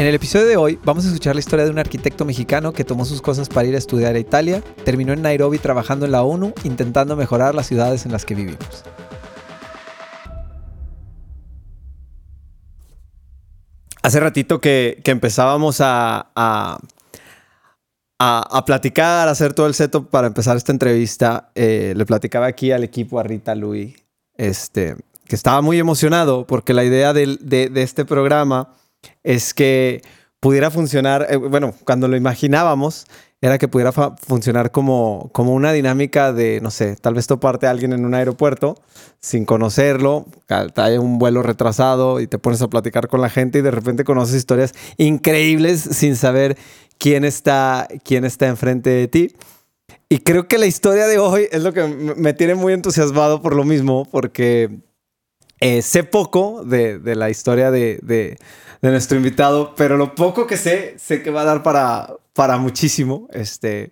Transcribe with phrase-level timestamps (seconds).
[0.00, 2.84] En el episodio de hoy vamos a escuchar la historia de un arquitecto mexicano que
[2.84, 6.22] tomó sus cosas para ir a estudiar a Italia, terminó en Nairobi trabajando en la
[6.22, 8.82] ONU intentando mejorar las ciudades en las que vivimos.
[14.02, 16.78] Hace ratito que, empezábamos a, a,
[18.18, 22.72] a, platicar, a hacer todo el setup para empezar esta entrevista, eh, le platicaba aquí
[22.72, 23.96] al equipo, a Rita Luis,
[24.38, 28.80] este, que estaba muy emocionado porque la idea de, de este programa
[29.22, 30.02] es que
[30.40, 33.06] pudiera funcionar, eh, bueno, cuando lo imaginábamos,
[33.42, 37.70] era que pudiera funcionar como, como una dinámica de, no sé, tal vez toparte a
[37.70, 38.76] alguien en un aeropuerto
[39.18, 40.26] sin conocerlo,
[40.76, 44.04] hay un vuelo retrasado y te pones a platicar con la gente y de repente
[44.04, 46.58] conoces historias increíbles sin saber
[46.98, 49.32] quién está, quién está enfrente de ti.
[50.08, 53.54] Y creo que la historia de hoy es lo que me tiene muy entusiasmado por
[53.54, 54.80] lo mismo, porque
[55.60, 58.38] eh, sé poco de, de la historia de, de,
[58.80, 62.58] de, nuestro invitado, pero lo poco que sé, sé que va a dar para, para
[62.58, 63.28] muchísimo.
[63.32, 63.90] Este,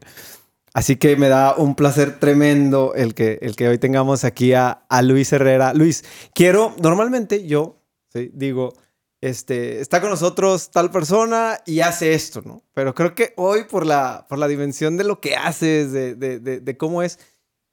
[0.75, 4.85] así que me da un placer tremendo el que, el que hoy tengamos aquí a,
[4.89, 5.75] a Luis Herrera.
[5.75, 7.81] Luis, quiero, normalmente yo
[8.13, 8.31] ¿sí?
[8.35, 8.73] digo,
[9.21, 12.63] este, está con nosotros tal persona y hace esto, ¿no?
[12.75, 16.39] Pero creo que hoy por la, por la dimensión de lo que haces, de, de,
[16.39, 17.19] de cómo es,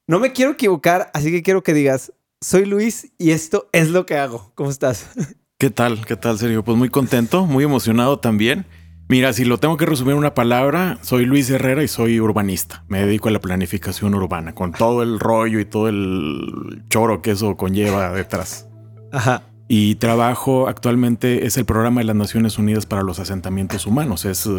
[0.08, 4.06] no me quiero equivocar, así que quiero que digas, soy Luis y esto es lo
[4.06, 4.52] que hago.
[4.56, 5.06] ¿Cómo estás?
[5.58, 6.06] ¿Qué tal?
[6.06, 6.66] ¿Qué tal, Sergio?
[6.66, 8.66] Pues muy contento, muy emocionado también.
[9.08, 12.84] Mira, si lo tengo que resumir en una palabra, soy Luis Herrera y soy urbanista.
[12.90, 17.32] Me dedico a la planificación urbana, con todo el rollo y todo el choro que
[17.32, 18.68] eso conlleva detrás.
[19.14, 19.44] Ajá.
[19.70, 24.26] Y trabajo actualmente, es el programa de las Naciones Unidas para los asentamientos humanos.
[24.26, 24.50] Es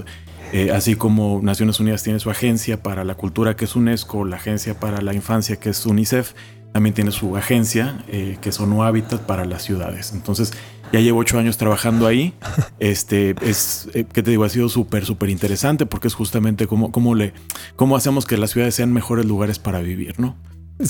[0.54, 4.36] eh, así como Naciones Unidas tiene su agencia para la cultura, que es UNESCO, la
[4.36, 6.32] agencia para la infancia, que es UNICEF,
[6.76, 10.12] también tiene su agencia, eh, que es ONU Habitat para las ciudades.
[10.12, 10.52] Entonces,
[10.92, 12.34] ya llevo ocho años trabajando ahí.
[12.78, 14.44] Este es, eh, ¿qué te digo?
[14.44, 17.32] Ha sido súper, súper interesante porque es justamente cómo, cómo, le,
[17.74, 20.36] cómo hacemos que las ciudades sean mejores lugares para vivir, ¿no?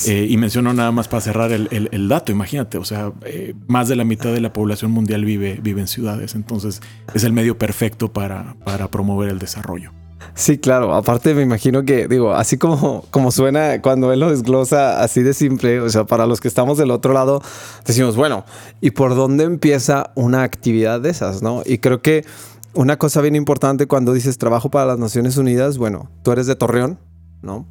[0.05, 3.87] Eh, y menciono nada más para cerrar el, el, dato, imagínate, o sea, eh, más
[3.87, 6.81] de la mitad de la población mundial vive, vive en ciudades, entonces
[7.13, 9.93] es el medio perfecto para, para promover el desarrollo.
[10.35, 10.93] Sí, claro.
[10.93, 15.33] Aparte me imagino que, digo, así como, como suena cuando él lo desglosa así de
[15.33, 17.41] simple, o sea, para los que estamos del otro lado,
[17.85, 18.45] decimos, bueno,
[18.81, 21.63] ¿y por dónde empieza una actividad de esas, no?
[21.65, 22.25] Y creo que
[22.73, 26.55] una cosa bien importante cuando dices trabajo para las Naciones Unidas, bueno, tú eres de
[26.55, 26.99] Torreón,
[27.41, 27.65] ¿no?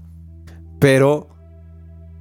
[0.81, 1.29] Pero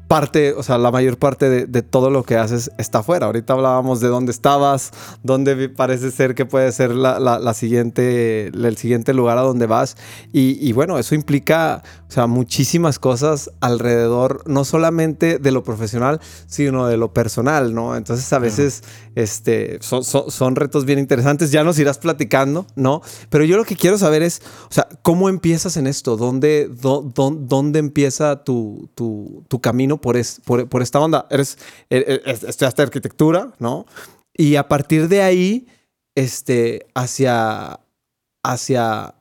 [0.08, 3.26] parte, o sea, la mayor parte de, todo lo que haces está afuera.
[3.26, 4.92] Ahorita hablábamos de dónde estabas,
[5.24, 9.98] dónde parece ser que puede ser la, siguiente, el siguiente lugar a donde vas.
[10.32, 16.88] Y, bueno, eso implica, o sea, muchísimas cosas alrededor, no solamente de lo profesional, sino
[16.88, 17.96] de lo personal, ¿no?
[17.96, 18.84] Entonces a veces
[19.16, 21.52] este, son, son, retos bien interesantes.
[21.52, 23.02] Ya nos irás platicando, ¿no?
[23.30, 26.18] Pero yo lo que quiero saber es, o sea, ¿cómo empiezas en esto?
[26.18, 29.95] ¿Dónde, dónde empieza tu, tu, tu camino?
[30.00, 30.18] Por,
[30.70, 31.28] por, esta onda.
[31.30, 31.58] Eres,
[31.90, 33.86] e, e, estudiaste arquitectura, ¿no?
[34.34, 35.68] Y a partir de ahí,
[36.16, 37.80] este, hacia,
[38.44, 39.15] hacia,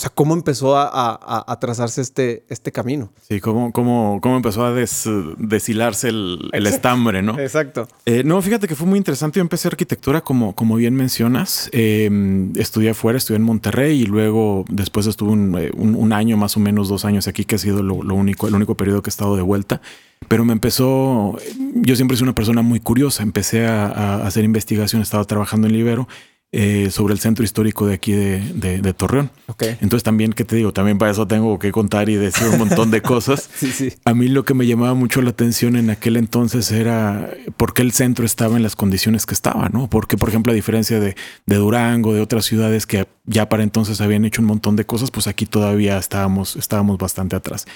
[0.00, 3.12] o sea, ¿cómo empezó a, trazarse este, este camino?
[3.20, 7.38] Sí, ¿cómo, cómo, cómo empezó a deshilarse el, estambre, no?
[7.38, 7.86] Exacto.
[8.06, 9.40] Eh, no, fíjate que fue muy interesante.
[9.40, 11.68] Yo empecé arquitectura, como, como bien mencionas.
[11.72, 16.60] Em, estudié afuera, estudié en Monterrey y luego después estuve un, eh, año, más o
[16.60, 19.36] menos dos años aquí, que ha sido lo, único, el único periodo que he estado
[19.36, 19.82] de vuelta
[20.28, 21.38] pero me empezó,
[21.74, 26.08] yo siempre soy una persona muy curiosa, empecé a, hacer investigación, estaba trabajando en Libero
[26.52, 29.30] eh, sobre el centro histórico de aquí de, Torreón.
[29.46, 29.76] Okay.
[29.80, 30.72] Entonces también, ¿qué te digo?
[30.72, 33.48] También para eso tengo que contar y decir un montón de cosas.
[33.54, 33.92] sí, sí.
[34.04, 37.82] A mí lo que me llamaba mucho la atención en aquel entonces era por qué
[37.82, 39.88] el centro estaba en las condiciones que estaba, ¿no?
[39.88, 41.14] Porque, por ejemplo, a diferencia de,
[41.46, 45.12] de Durango, de otras ciudades que ya para entonces habían hecho un montón de cosas,
[45.12, 47.66] pues aquí todavía estábamos, estábamos bastante atrás.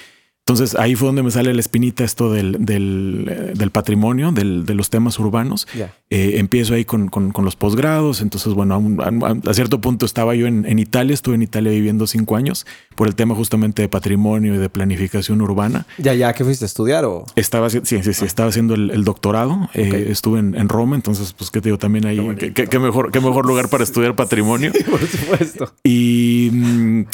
[0.47, 4.63] Entonces ahí fue donde me sale la espinita esto del, del, eh, del patrimonio, del,
[4.67, 5.67] de los temas urbanos.
[6.11, 8.21] Eh, empiezo ahí con, con, los posgrados.
[8.21, 12.35] Entonces, bueno, a, cierto punto estaba yo en, en, Italia, estuve en Italia viviendo cinco
[12.35, 15.87] años por el tema justamente de patrimonio y de planificación urbana.
[15.97, 17.25] ¿Ya, ya que fuiste a estudiar o?
[17.35, 19.67] Estaba, sí, sí, sí, estaba haciendo el, doctorado.
[19.73, 21.79] Eh, estuve en, en, Roma, entonces, pues, ¿qué te digo?
[21.79, 22.19] También ahí,
[22.53, 24.71] qué, mejor, qué mejor lugar para estudiar patrimonio.
[24.91, 25.73] por supuesto.
[25.83, 26.51] Y,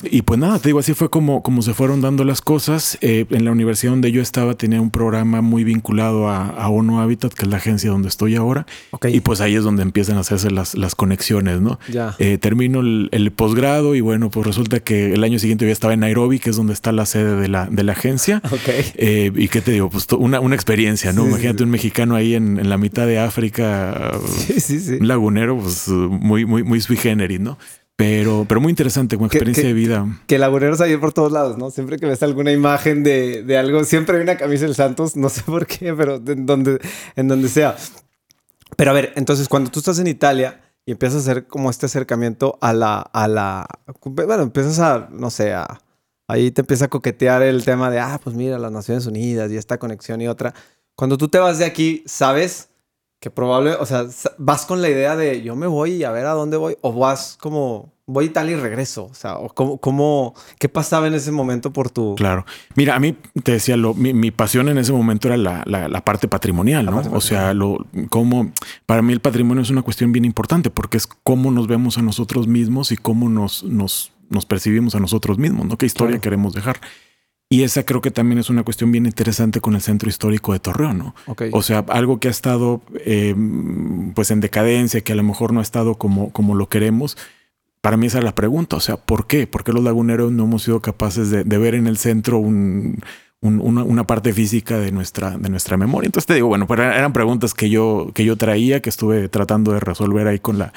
[0.04, 2.98] y pues nada, te digo, así fue como, como se fueron dando las cosas.
[3.00, 7.34] Eh, en la universidad donde yo estaba tenía un programa muy vinculado a, ONU Habitat,
[7.34, 8.66] que es la agencia donde estoy ahora.
[9.04, 11.80] Y pues ahí es donde empiezan a hacerse las, las conexiones, ¿no?
[11.90, 12.16] Ya.
[12.20, 16.02] Eh, termino el, posgrado y bueno, pues resulta que el año siguiente ya estaba en
[16.02, 18.42] Nairobi, que es donde está la sede de la, de la agencia.
[18.96, 21.26] Eh, y qué te digo, pues una, una experiencia, ¿no?
[21.26, 24.12] Imagínate un mexicano ahí en, la mitad de África,
[25.00, 27.58] un lagunero, pues muy, muy, muy sui generis, ¿no?
[28.02, 30.08] Pero, pero muy interesante como experiencia de vida.
[30.26, 31.70] Que laguneros hay por todos lados, ¿no?
[31.70, 35.30] Siempre que ves alguna imagen de, de, algo, siempre hay una camisa del Santos, no
[35.30, 36.80] sé por qué, pero en donde,
[37.16, 37.76] en donde sea.
[38.76, 41.86] Pero a ver, entonces cuando tú estás en Italia y empiezas a hacer como este
[41.86, 43.68] acercamiento a la, a la,
[44.04, 45.80] bueno, empiezas a, no sé, a,
[46.28, 49.58] ahí te empieza a coquetear el tema de, ah, pues mira, las Naciones Unidas y
[49.58, 50.56] esta conexión y otra.
[50.96, 52.71] Cuando tú te vas de aquí, ¿sabes?
[53.22, 54.08] Que probable, o sea,
[54.40, 56.92] vas con la idea de yo me voy y a ver a dónde voy, o
[56.92, 61.32] vas como voy tal y regreso, o sea, o cómo, cómo, qué pasaba en ese
[61.32, 62.16] momento por tu...
[62.16, 66.02] Claro, mira, a mí te decía, lo, mi, pasión en ese momento era la, la,
[66.04, 67.04] parte patrimonial, ¿no?
[67.12, 68.52] o sea, lo, cómo,
[68.88, 72.02] para mí el patrimonio es una cuestión bien importante porque es cómo nos vemos a
[72.02, 75.78] nosotros mismos y cómo nos, nos, nos percibimos a nosotros mismos, ¿no?
[75.78, 76.82] ¿Qué historia queremos dejar?
[77.52, 80.60] Y esa creo que también es una cuestión bien interesante con el centro histórico de
[80.60, 81.16] Torreón, ¿no?
[81.52, 83.36] O sea, algo que ha estado eh,
[84.16, 87.18] pues en decadencia, que a lo mejor no ha estado como, como lo queremos.
[87.82, 89.48] Para mí esa es la pregunta, o sea, ¿por qué?
[89.48, 93.04] ¿Por qué los laguneros no hemos sido capaces de, ver en el centro un,
[93.42, 96.06] una, parte física de nuestra, de nuestra memoria?
[96.06, 99.74] Entonces te digo, bueno, pues eran preguntas que yo, que yo traía, que estuve tratando
[99.74, 100.72] de resolver ahí con la,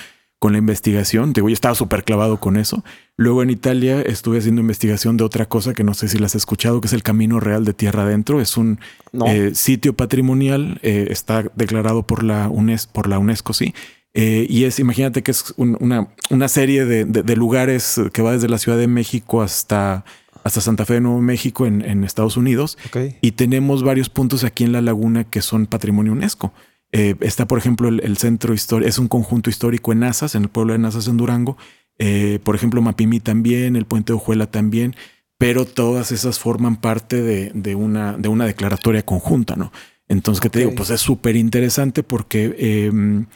[0.45, 1.33] con la investigación.
[1.33, 2.85] Digo, yo estaba súper clavado con eso.
[3.17, 6.43] Luego en Italia estuve haciendo investigación de otra cosa que no sé si las has
[6.43, 8.43] escuchado, que es el Camino Real de Tierra Adentro.
[8.43, 8.79] Es un
[9.27, 13.73] eh, sitio patrimonial, eh, está declarado por la, UNESCO, por la UNESCO, sí.
[14.13, 18.59] Eh, y es, imagínate que es una, una, serie de, lugares que va desde la
[18.59, 20.05] Ciudad de México hasta,
[20.43, 22.77] hasta Santa Fe de Nuevo México en, en Estados Unidos.
[23.23, 26.53] Y tenemos varios puntos aquí en la laguna que son patrimonio UNESCO.
[26.97, 30.49] Eh, está, por ejemplo, el, centro histórico, es un conjunto histórico en Nazas, en el
[30.49, 31.59] pueblo de Nazas, en Durango.
[31.99, 34.95] Eh, por ejemplo, Mapimí también, el puente de Ojuela también,
[35.37, 39.73] pero todas esas forman parte de, una, de una declaratoria conjunta, ¿no?
[40.07, 40.73] Entonces, ¿qué te digo?
[40.77, 43.27] Pues es súper interesante porque em,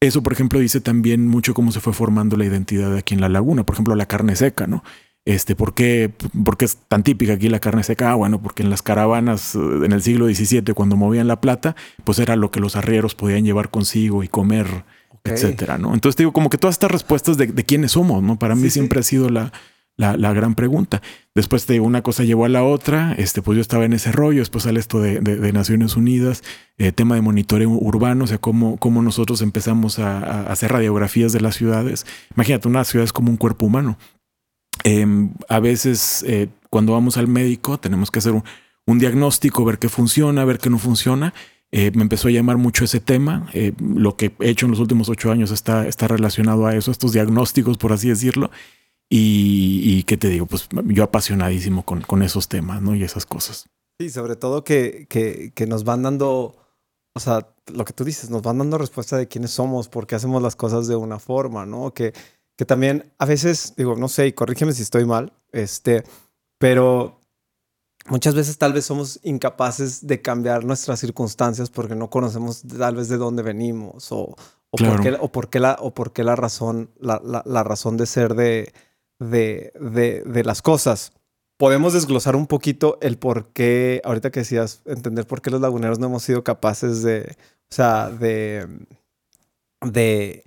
[0.00, 3.20] eso, por ejemplo, dice también mucho cómo se fue formando la identidad de aquí en
[3.20, 3.64] la laguna.
[3.64, 4.82] Por ejemplo, la carne seca, ¿no?
[5.26, 6.12] Este, ¿por qué,
[6.60, 8.10] es tan típica aquí la carne seca?
[8.10, 11.76] Ah, bueno, porque en las caravanas eh, en el siglo XVII, cuando movían la plata,
[12.04, 14.84] pues era lo que los arrieros podían llevar consigo y comer,
[15.24, 15.94] etcétera, ¿no?
[15.94, 18.38] Entonces digo, como que todas estas respuestas de, quiénes somos, ¿no?
[18.38, 19.50] Para mí siempre ha sido la,
[19.96, 21.00] la, gran pregunta.
[21.34, 24.12] Después te digo, una cosa llevó a la otra, este, pues yo estaba en ese
[24.12, 26.42] rollo, después sale esto de, de, Naciones Unidas,
[26.76, 31.32] eh, tema de monitoreo urbano, o sea, cómo, cómo nosotros empezamos a, a hacer radiografías
[31.32, 32.04] de las ciudades.
[32.36, 33.96] Imagínate, una ciudad es como un cuerpo humano.
[34.84, 38.32] Em, a veces eh, cuando vamos al médico tenemos que hacer
[38.86, 41.32] un, diagnóstico, ver qué funciona, ver qué no funciona.
[41.72, 43.48] Eh, me empezó a llamar mucho ese tema.
[43.54, 46.90] Eh, lo que he hecho en los últimos ocho años está, está relacionado a eso,
[46.90, 48.50] a estos diagnósticos, por así decirlo.
[49.08, 52.94] Y, qué te digo, pues yo apasionadísimo con, con, esos temas, ¿no?
[52.94, 53.68] Y esas cosas.
[54.00, 56.56] Sí, sobre todo que, que, que, nos van dando,
[57.14, 60.16] o sea, lo que tú dices, nos van dando respuesta de quiénes somos, por qué
[60.16, 61.94] hacemos las cosas de una forma, ¿no?
[61.94, 62.12] Que,
[62.56, 66.04] que también a veces, digo, no sé, y corrígeme si estoy mal, este,
[66.58, 67.20] pero
[68.06, 73.08] muchas veces tal vez somos incapaces de cambiar nuestras circunstancias porque no conocemos tal vez
[73.08, 74.36] de dónde venimos o,
[74.70, 77.96] o, por, qué, o, por, qué, la, o por qué la razón, la, la, razón
[77.96, 78.72] de ser de,
[79.18, 81.12] de, de, de, las cosas.
[81.56, 85.98] Podemos desglosar un poquito el por qué, ahorita que decías, entender por qué los laguneros
[85.98, 87.36] no hemos sido capaces de,
[87.70, 88.66] o sea, de,
[89.80, 90.44] de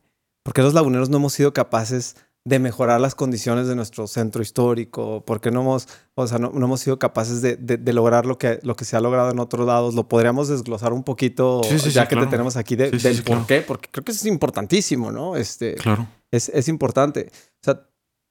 [0.48, 4.42] ¿Por qué los laguneros no hemos sido capaces de mejorar las condiciones de nuestro centro
[4.42, 5.26] histórico?
[5.26, 8.78] ¿Por qué no hemos, o sea, no, hemos sido capaces de, lograr lo que, lo
[8.78, 9.94] que se ha logrado en otros lados?
[9.94, 13.60] ¿Lo podríamos desglosar un poquito ya que te tenemos aquí del por qué?
[13.60, 15.36] Porque creo que es importantísimo, ¿no?
[15.36, 16.08] Este, claro.
[16.32, 17.30] Es, es importante.
[17.30, 17.86] O sea,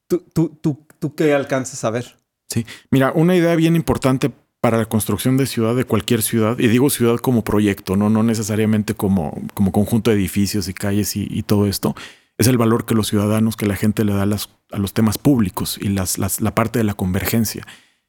[0.07, 2.17] ¿tú, tú, tú, tú qué alcanzas a ver?
[2.49, 4.31] Sí, mira, una idea bien importante
[4.67, 8.21] para la construcción de ciudad, de cualquier ciudad, y digo ciudad como proyecto, no, no
[8.21, 11.95] necesariamente como, como conjunto de edificios y calles y, todo esto,
[12.37, 15.79] es el valor que los ciudadanos, que la gente le da a, los temas públicos
[15.81, 17.65] y las, la parte de la convergencia.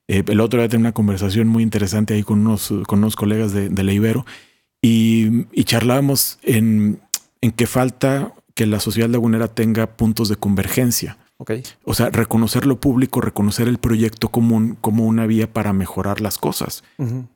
[0.09, 3.69] el otro día tenía una conversación muy interesante ahí con unos, con unos colegas de,
[3.69, 4.23] de
[4.83, 6.99] y charlábamos en,
[7.41, 11.19] en que falta que la sociedad lagunera tenga puntos de convergencia.
[11.40, 11.62] Okay.
[11.85, 16.37] O sea, reconocer lo público, reconocer el proyecto común como una vía para mejorar las
[16.37, 16.83] cosas.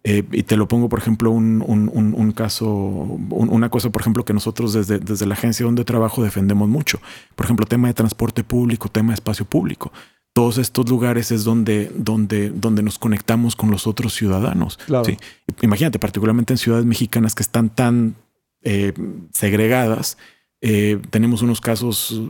[0.02, 4.02] eh, y te lo pongo, por ejemplo, un, un, un, un caso, una cosa, por
[4.02, 7.00] ejemplo, que nosotros desde, desde la agencia donde trabajo defendemos mucho.
[7.36, 9.92] Por ejemplo, tema de transporte público, tema de espacio público.
[10.32, 14.78] Todos estos lugares es donde, donde, donde nos conectamos con los otros ciudadanos.
[14.84, 15.04] Claro.
[15.04, 15.16] ¿sí?
[15.60, 18.16] Imagínate, particularmente en ciudades mexicanas que están tan
[18.62, 18.94] eh,
[19.32, 20.18] segregadas,
[20.60, 22.20] eh, tenemos unos casos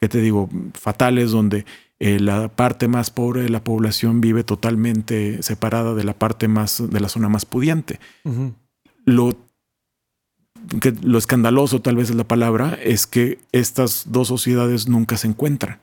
[0.00, 0.48] ¿qué te digo?
[0.74, 1.66] Fatales donde
[1.98, 6.82] eh, la parte más pobre de la población vive totalmente separada de la parte más,
[6.90, 8.00] de la zona más pudiente.
[8.24, 8.54] Uh -huh.
[9.04, 9.36] Lo,
[10.80, 15.28] que, lo escandaloso tal vez es la palabra, es que estas dos sociedades nunca se
[15.28, 15.80] encuentran.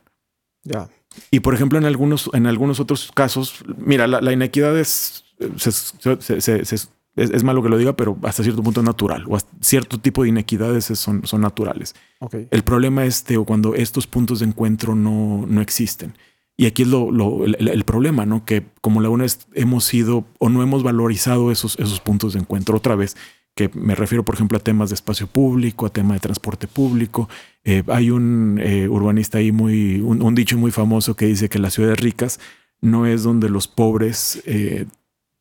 [0.63, 0.89] Ya.
[1.31, 5.25] Y por ejemplo, en algunos, en algunos otros casos, mira, la, la inequidad es,
[5.57, 9.25] se, se, se, es, es, malo que lo diga, pero hasta cierto punto es natural.
[9.27, 11.95] O cierto tipo de inequidades son, son naturales.
[12.19, 12.47] Okay.
[12.51, 16.13] El problema es Teo, cuando estos puntos de encuentro no, no existen.
[16.55, 18.45] Y aquí es lo, lo el, el, problema, ¿no?
[18.45, 22.77] Que como la UNES hemos sido o no hemos valorizado esos, esos puntos de encuentro.
[22.77, 23.15] Otra vez,
[23.57, 27.27] que me refiero, por ejemplo, a temas de espacio público, a tema de transporte público.
[27.63, 31.59] Eh, hay un eh, urbanista ahí muy, un, un, dicho muy famoso que dice que
[31.59, 32.39] las ciudades ricas
[32.81, 34.85] no es donde los pobres eh,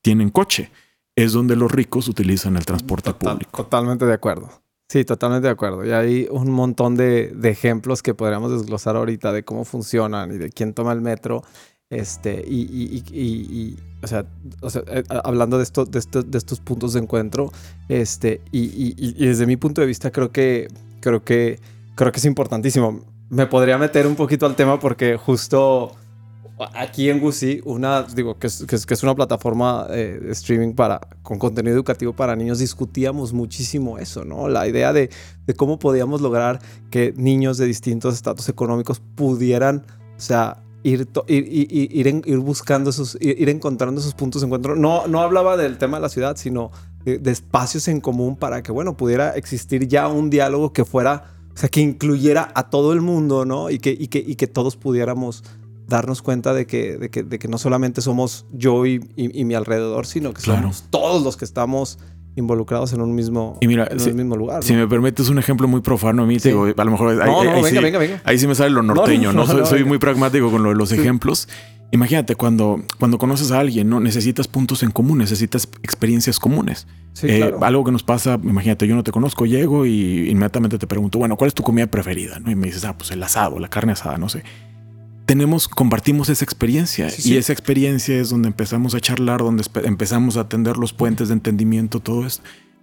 [0.02, 0.70] tienen coche,
[1.16, 3.62] es donde los ricos utilizan el transporte Total, público.
[3.64, 4.50] Totalmente de acuerdo.
[4.88, 5.84] Sí, totalmente de acuerdo.
[5.84, 10.38] Y hay un montón de, de, ejemplos que podríamos desglosar ahorita de cómo funcionan y
[10.38, 11.42] de quién toma el metro.
[11.88, 14.26] Este, y, y, y, y o, sea,
[14.60, 17.52] o sea, eh, hablando de, esto, de, esto, de estos puntos de encuentro,
[17.88, 18.94] este, y,
[19.24, 20.68] desde mi punto de vista creo que,
[21.00, 21.60] creo que,
[21.94, 23.00] creo que es importantísimo.
[23.30, 25.92] Me podría meter un poquito al tema porque justo
[26.72, 31.00] aquí en Gusi, una, digo, que es, que es, una plataforma eh, de streaming para,
[31.22, 34.48] con contenido educativo para niños, discutíamos muchísimo eso, ¿no?
[34.48, 35.10] La idea de,
[35.46, 36.60] de cómo podíamos lograr
[36.90, 39.84] que niños de distintos estatus económicos pudieran,
[40.16, 44.76] o sea, ir, ir, ir, ir, buscando esos, ir, encontrando esos puntos de encuentro.
[44.76, 46.70] No, no hablaba del tema de la ciudad, sino
[47.04, 51.34] de, de espacios en común para que, bueno, pudiera existir ya un diálogo que fuera,
[51.54, 53.68] o sea, que incluyera a todo el mundo, ¿no?
[53.68, 55.44] Y que, y que, y que todos pudiéramos
[55.86, 59.44] darnos cuenta de que, de que, de que no solamente somos yo y, y, y
[59.44, 60.62] mi alrededor, sino que claro.
[60.62, 61.98] somos todos los que estamos
[62.36, 64.62] involucrados en un mismo, y mira, en si, un mismo lugar.
[64.62, 64.80] Si ¿no?
[64.80, 66.50] me permites un ejemplo muy profano a mí, sí.
[66.50, 68.22] digo, a lo mejor no, ahí, no, ahí, venga, sí, venga, venga.
[68.24, 69.46] ahí sí me sale lo norteño, ¿no?
[69.46, 70.96] soy, soy muy pragmático con lo de los sí.
[70.96, 71.48] ejemplos.
[71.92, 74.00] Imagínate cuando, cuando conoces a alguien, ¿no?
[74.00, 76.88] Necesitas puntos en común, necesitas experiencias comunes.
[77.12, 77.64] Sí, eh, claro.
[77.64, 81.36] Algo que nos pasa, imagínate, yo no te conozco, llego y inmediatamente te pregunto, bueno,
[81.36, 82.40] ¿cuál es tu comida preferida?
[82.40, 82.50] ¿no?
[82.50, 84.42] Y me dices, ah, pues el asado, la carne asada, no sé
[85.26, 87.34] tenemos, compartimos esa experiencia sí, sí.
[87.34, 91.34] y esa experiencia es donde empezamos a charlar, donde empezamos a tender los puentes de
[91.34, 92.42] entendimiento, todo esto.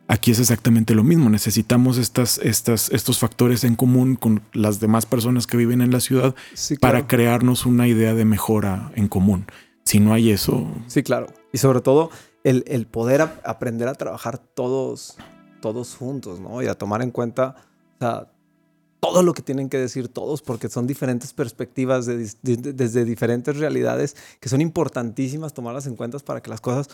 [0.09, 1.29] Aquí es exactamente lo mismo.
[1.29, 6.01] Necesitamos estas, estas, estos factores en común con las demás personas que viven en la
[6.01, 9.45] ciudad sí, para crearnos una idea de mejora en común.
[9.85, 10.69] Si no hay eso.
[10.87, 11.27] Sí, claro.
[11.53, 12.11] Y sobre todo
[12.43, 15.15] el, el poder a, aprender a trabajar todos,
[15.61, 16.61] todos juntos, ¿no?
[16.61, 17.55] Y a tomar en cuenta,
[17.95, 18.27] o sea,
[19.03, 23.03] todo lo que tienen que decir todos, porque son diferentes perspectivas de, de, de, desde
[23.03, 26.87] diferentes realidades que son importantísimas tomarlas en cuenta para que las cosas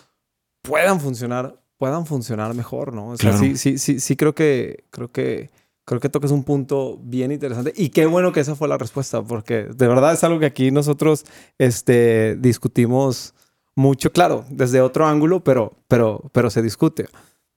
[0.64, 3.10] puedan funcionar, puedan funcionar mejor, ¿no?
[3.10, 3.46] O sea, claro.
[3.46, 5.52] sí, sí, sí, sí creo que, creo que,
[5.86, 9.22] creo que tocas un punto bien interesante y qué bueno que esa fue la respuesta,
[9.22, 11.26] porque de verdad es algo que aquí nosotros,
[11.60, 13.36] este, discutimos
[13.76, 17.06] mucho, claro, desde otro ángulo, pero, pero, pero se discute.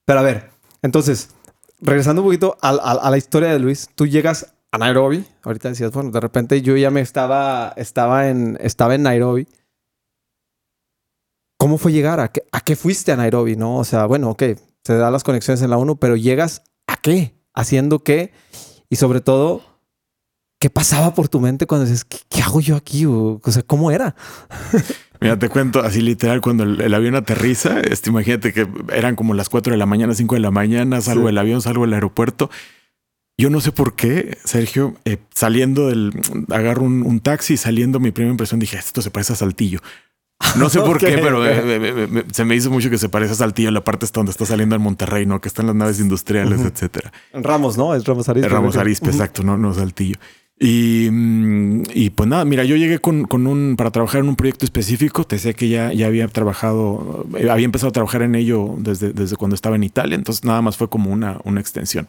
[0.04, 0.50] Pero a ver,
[0.82, 1.30] entonces,
[1.82, 5.26] regresando un poquito a, a, a, la historia de Luis, tú llegas a Nairobi.
[5.42, 9.46] Ahorita decías, bueno, de repente yo ya me estaba, estaba, en, estaba en Nairobi.
[11.58, 12.18] ¿Cómo fue llegar?
[12.20, 13.56] ¿A qué, ¿A qué fuiste a Nairobi?
[13.56, 14.42] No, o sea, bueno, ok,
[14.82, 17.34] se dan las conexiones en la 1, pero llegas a qué?
[17.54, 18.32] ¿Haciendo qué?
[18.88, 19.62] Y sobre todo,
[20.58, 23.04] ¿qué pasaba por tu mente cuando dices, ¿qué, qué hago yo aquí?
[23.06, 24.16] O, sea, ¿cómo era?
[25.22, 29.34] Mira, te cuento así literal, cuando el, el, avión aterriza, este, imagínate que eran como
[29.34, 31.30] las 4 de la mañana, 5 de la mañana, salgo sí.
[31.30, 32.50] el avión, salgo del aeropuerto.
[33.38, 36.12] Yo no sé por qué, Sergio, eh, saliendo del,
[36.50, 39.80] agarro un, un, taxi, saliendo, mi primera impresión dije, esto se parece a Saltillo.
[40.56, 41.64] No sé por okay, qué, pero okay.
[41.64, 44.20] me, me, me, se me hizo mucho que se parece a Saltillo, la parte está
[44.20, 45.40] donde está saliendo en Monterrey, ¿no?
[45.40, 46.72] Que están las naves industriales, uh -huh.
[46.72, 47.12] etcétera.
[47.32, 47.94] Ramos, ¿no?
[47.94, 48.48] Es Ramos Arispe.
[48.48, 49.14] Ramos Arispe, uh -huh.
[49.14, 50.18] exacto, no, no Saltillo.
[50.64, 54.36] Y, mm, y, pues nada, mira, yo llegué con, con, un para trabajar en un
[54.36, 55.24] proyecto específico.
[55.24, 59.12] Te sé que ya, ya había trabajado, eh, había empezado a trabajar en ello desde,
[59.12, 60.14] desde cuando estaba en Italia.
[60.14, 62.06] Entonces nada más fue como una, una extensión.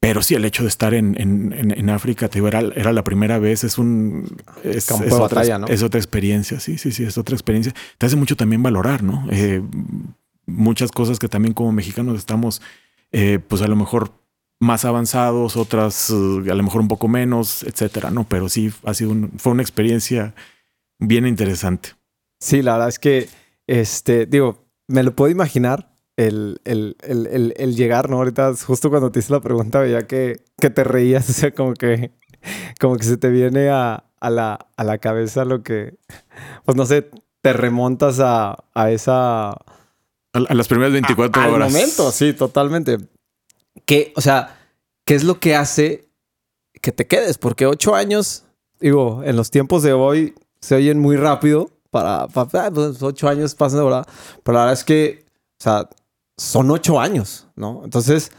[0.00, 3.62] Pero sí, el hecho de estar en, en, África, te era, era, la primera vez,
[3.62, 4.36] es un...
[4.64, 7.72] Es, otra, es otra experiencia, sí, sí, sí, es otra experiencia.
[7.98, 9.26] Te hace mucho también valorar, ¿no?
[9.30, 9.62] Eh,
[10.44, 12.60] muchas cosas que también como mexicanos estamos,
[13.12, 14.12] eh, pues a lo mejor
[14.60, 16.14] más avanzados, otras a
[16.54, 18.24] lo mejor un poco menos, etcétera, ¿no?
[18.24, 20.34] Pero sí, ha sido fue una experiencia
[20.98, 21.90] bien interesante.
[22.40, 23.28] Sí, la verdad es que,
[23.66, 28.16] este, digo, me lo puedo imaginar el, el, el, el, llegar, ¿no?
[28.16, 31.74] Ahorita, justo cuando te hice la pregunta, veía que, que te reías, o sea, como
[31.74, 32.12] que,
[32.80, 35.98] como que se te viene a, a, la, a la cabeza lo que,
[36.64, 37.10] pues no sé,
[37.42, 39.50] te remontas a, a esa...
[39.50, 41.68] A, las primeras 24 horas.
[41.68, 42.98] Al momento, sí, totalmente.
[43.86, 44.58] Que, o sea,
[45.04, 46.08] ¿qué es lo que hace
[46.82, 47.38] que te quedes?
[47.38, 48.44] Porque ocho años,
[48.80, 51.70] digo, en los tiempos de hoy se oyen muy rápido.
[51.90, 54.06] Para, para ah, pues, ocho años pasan de verdad.
[54.42, 55.24] Pero la verdad es que,
[55.58, 55.88] o sea,
[56.36, 57.82] son ocho años, ¿no?
[57.84, 58.30] Entonces,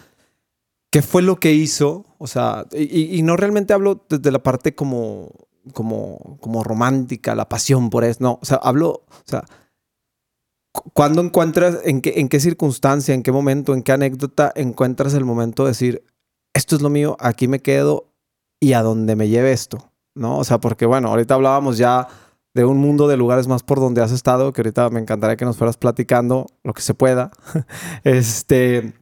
[0.91, 2.05] ¿qué fue lo que hizo?
[2.17, 5.31] O sea, y, no realmente hablo desde la parte como,
[5.73, 9.45] como, como romántica, la pasión por eso, no, o sea, hablo, o sea,
[10.93, 15.25] ¿cuándo encuentras, en qué, en qué circunstancia, en qué momento, en qué anécdota encuentras el
[15.25, 16.03] momento de decir,
[16.53, 18.13] esto es lo mío, aquí me quedo
[18.59, 20.37] y a dónde me lleve esto, ¿no?
[20.37, 22.07] O sea, porque bueno, ahorita hablábamos ya
[22.55, 25.45] de un mundo de lugares más por donde has estado, que ahorita me encantaría que
[25.45, 27.29] nos fueras platicando lo que se pueda.
[28.03, 28.93] este,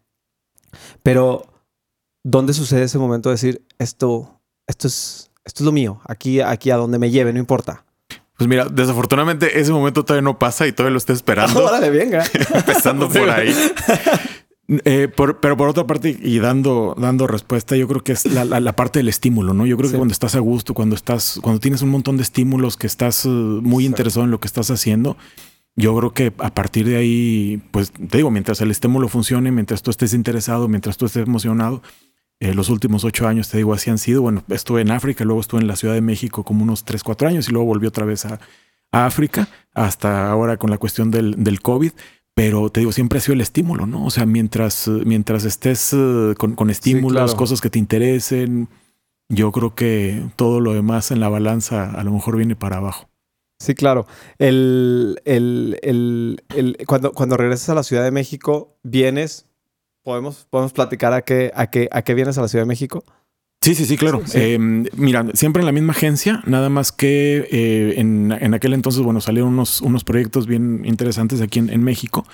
[1.04, 1.44] pero
[2.24, 6.72] ¿dónde sucede ese momento de decir esto, esto es, esto es lo mío, aquí, aquí
[6.72, 7.85] a donde me lleve, no importa?
[8.38, 11.64] Pues mira, desafortunadamente ese momento todavía no pasa y todavía lo estoy esperando.
[11.66, 12.24] Órale, venga.
[12.54, 13.54] Empezando por ahí.
[14.68, 18.98] Eh, pero por otra parte, y dando, dando respuesta, yo creo que es la, parte
[18.98, 19.68] del estímulo, ¿no?
[19.68, 22.76] Yo creo que cuando estás a gusto, cuando estás, cuando tienes un montón de estímulos,
[22.76, 25.18] que estás eh, muy interesado en lo que estás haciendo,
[25.76, 29.84] yo creo que a partir de ahí, pues te digo, mientras el estímulo funcione, mientras
[29.84, 31.84] tú estés interesado, mientras tú estés emocionado,
[32.40, 34.22] eh, los últimos ocho años, te digo, así han sido.
[34.22, 37.28] Bueno, estuve en África, luego estuve en la Ciudad de México como unos tres, cuatro
[37.28, 38.40] años y luego volví otra vez a,
[38.92, 41.92] África, hasta ahora con la cuestión del, del COVID.
[42.34, 44.06] Pero te digo, siempre ha sido el estímulo, ¿no?
[44.06, 48.68] O sea, mientras, mientras estés eh, con, estímulos, cosas que te interesen,
[49.30, 53.10] yo creo que todo lo demás en la balanza a lo mejor viene para abajo.
[53.60, 54.06] Sí, claro.
[54.38, 59.48] El, el, el, cuando, cuando regresas a la Ciudad de México, vienes,
[60.06, 63.04] podemos, podemos platicar a qué, a, qué, a qué vienes a la Ciudad de México.
[63.62, 64.22] Sí, sí, sí, claro.
[64.34, 69.20] Em, mira, siempre en la misma agencia, nada más que eh, en, aquel entonces, bueno,
[69.20, 72.26] salieron unos, unos proyectos bien interesantes aquí en, México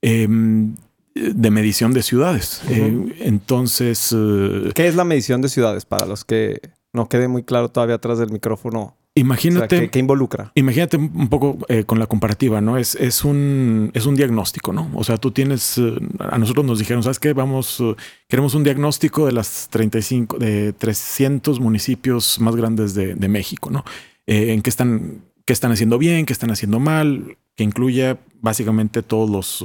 [0.00, 0.74] em,
[1.14, 2.62] de medición de ciudades.
[2.70, 4.14] Eh, entonces...
[4.16, 6.62] Eh, ¿Qué es la medición de ciudades para los que
[6.94, 8.96] no quede muy claro todavía atrás del micrófono?
[9.18, 9.90] Imagínate.
[9.90, 10.52] ¿qué, involucra?
[10.54, 12.76] Imagínate un poco eh, con la comparativa, ¿no?
[12.76, 14.90] Es, es, un, es un diagnóstico, ¿no?
[14.94, 15.78] O sea, tú tienes.
[15.78, 17.32] Eh, a nosotros nos dijeron, ¿sabes qué?
[17.32, 17.80] Vamos.
[17.80, 17.94] Eh,
[18.28, 23.84] queremos un diagnóstico de las 35, de 300 municipios más grandes de, México, ¿no?
[24.26, 29.28] en qué están, qué están haciendo bien, qué están haciendo mal, que incluya básicamente todos
[29.28, 29.64] los,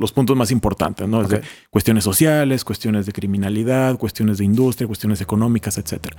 [0.00, 1.22] los puntos más importantes, ¿no?
[1.22, 6.16] Desde cuestiones sociales, cuestiones de criminalidad, cuestiones de industria, cuestiones económicas, etcétera.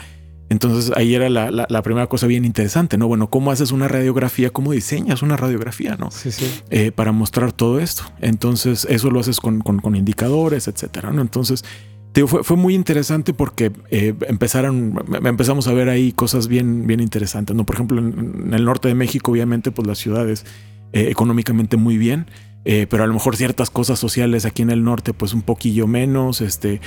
[0.49, 3.07] Entonces ahí era la, primera cosa bien interesante, ¿no?
[3.07, 4.51] Bueno, ¿cómo haces una radiografía?
[4.51, 6.11] ¿Cómo diseñas una radiografía, ¿no?
[6.11, 6.45] Sí, sí.
[6.69, 8.03] Eh, para mostrar todo esto.
[8.21, 9.63] Entonces eso lo haces con,
[9.95, 11.21] indicadores, etcétera, ¿no?
[11.21, 11.65] Entonces,
[12.13, 16.99] digo, fue, fue muy interesante porque eh, empezaron, empezamos a ver ahí cosas bien, bien
[16.99, 17.65] interesantes, ¿no?
[17.65, 20.45] Por ejemplo, en, el norte de México, obviamente, pues las ciudades
[20.93, 22.27] eh, económicamente muy bien.
[22.63, 26.41] pero a lo mejor ciertas cosas sociales aquí en el norte, pues un poquillo menos,
[26.41, 26.81] este,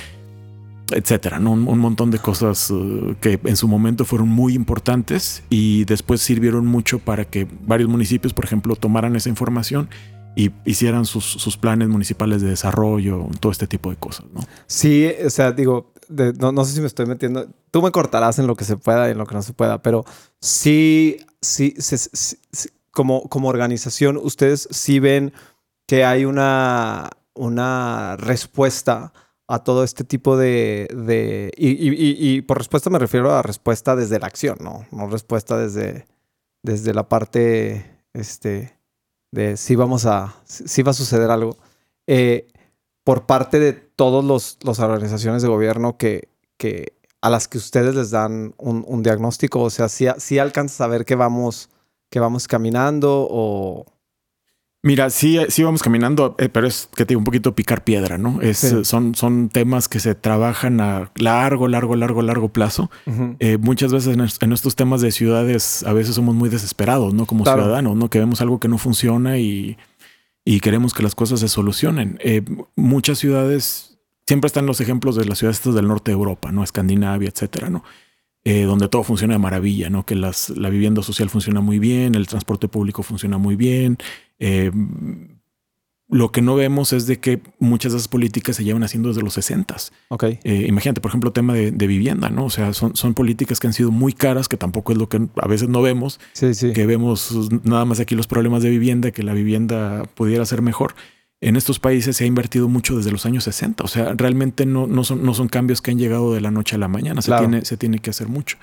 [0.91, 1.51] etcétera, ¿no?
[1.51, 6.65] un, montón de cosas uh, que en su momento fueron muy importantes y después sirvieron
[6.65, 9.89] mucho para que varios municipios, por ejemplo, tomaran esa información
[10.35, 14.41] y hicieran sus, planes municipales de desarrollo, todo este tipo de cosas, ¿no?
[14.67, 18.55] Sí, o sea, digo, no, sé si me estoy metiendo, tú me cortarás en lo
[18.55, 20.05] que se pueda y en lo que no se pueda, pero
[20.39, 21.75] sí, sí,
[22.91, 25.33] como, como organización, ustedes sí ven
[25.87, 29.11] que hay una, una respuesta
[29.51, 31.51] a todo este tipo de...
[31.57, 34.85] y, por respuesta me refiero a respuesta desde la acción, ¿no?
[34.91, 36.05] No respuesta desde,
[36.61, 38.77] desde la parte este,
[39.31, 40.35] de si vamos a...
[40.45, 41.57] si va a suceder algo.
[42.05, 42.47] Eh,
[43.03, 48.11] por parte de todas las organizaciones de gobierno que, que, a las que ustedes les
[48.11, 51.71] dan un, diagnóstico, o sea, si, si a ver que vamos,
[52.11, 53.85] que vamos caminando o
[54.81, 58.41] Mira, sí, sí vamos caminando, eh, pero es que tiene un poquito picar piedra, ¿no?
[58.41, 62.89] Es, son, son temas que se trabajan a largo, largo, largo, largo plazo.
[63.39, 67.25] Eh, muchas veces en, estos temas de ciudades a veces somos muy desesperados, ¿no?
[67.25, 68.09] Como ciudadanos, ¿no?
[68.09, 69.77] Que vemos algo que no funciona y,
[70.45, 72.17] y queremos que las cosas se solucionen.
[72.23, 72.41] Eh,
[72.77, 76.63] muchas ciudades siempre están los ejemplos de las ciudades del norte de Europa, ¿no?
[76.63, 77.83] Escandinavia, etcétera, ¿no?
[78.45, 80.05] Eh, donde todo funciona de maravilla, ¿no?
[80.05, 83.97] Que las, la vivienda social funciona muy bien, el transporte público funciona muy bien.
[84.39, 84.71] Eh,
[86.09, 89.21] lo que no vemos es de que muchas de esas políticas se llevan haciendo desde
[89.21, 89.75] los 60.
[90.07, 90.23] Ok.
[90.23, 92.45] Eh, imagínate, por ejemplo, tema de, vivienda, ¿no?
[92.45, 95.27] O sea, son, son políticas que han sido muy caras, que tampoco es lo que
[95.39, 96.19] a veces no vemos.
[96.33, 96.73] Sí, sí.
[96.73, 100.95] Que vemos nada más aquí los problemas de vivienda, que la vivienda pudiera ser mejor.
[101.41, 103.83] En estos países se ha invertido mucho desde los años 60.
[103.83, 106.75] O sea, realmente no, no, son, no son cambios que han llegado de la noche
[106.75, 107.21] a la mañana.
[107.21, 108.57] Se, tiene, se tiene que hacer mucho.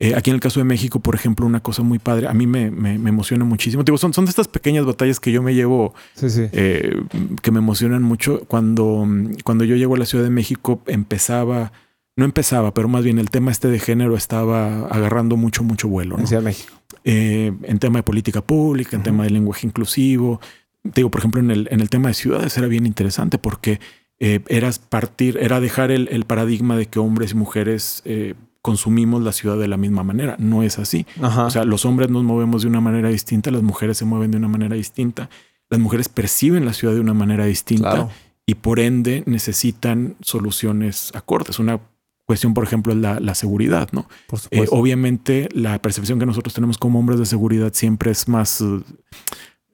[0.00, 2.46] Eh, aquí en el caso de México, por ejemplo, una cosa muy padre, a mí
[2.46, 3.82] me, emociona muchísimo.
[3.82, 7.02] Digo, son, son de estas pequeñas batallas que yo me llevo, eh,
[7.42, 8.44] que me emocionan mucho.
[8.46, 9.06] Cuando,
[9.42, 11.72] cuando yo llego a la Ciudad de México, empezaba,
[12.14, 16.16] no empezaba, pero más bien el tema este de género estaba agarrando mucho, mucho vuelo.
[16.16, 16.74] En Ciudad de México.
[17.02, 20.40] Eh, en tema de política pública, en tema de lenguaje inclusivo.
[20.84, 23.80] Digo, por ejemplo, en el, en el tema de ciudades era bien interesante porque
[24.20, 28.02] era partir, era dejar el, el, paradigma de que hombres y mujeres
[28.62, 30.36] consumimos la ciudad de la misma manera.
[30.38, 31.06] No es así.
[31.20, 34.36] O sea, los hombres nos movemos de una manera distinta, las mujeres se mueven de
[34.36, 35.30] una manera distinta,
[35.70, 38.08] las mujeres perciben la ciudad de una manera distinta
[38.46, 41.58] y por ende necesitan soluciones acordes.
[41.58, 41.80] Una
[42.26, 44.06] cuestión, por ejemplo, es la, seguridad, ¿no?
[44.50, 48.62] Eh, obviamente la percepción que nosotros tenemos como hombres de seguridad siempre es más...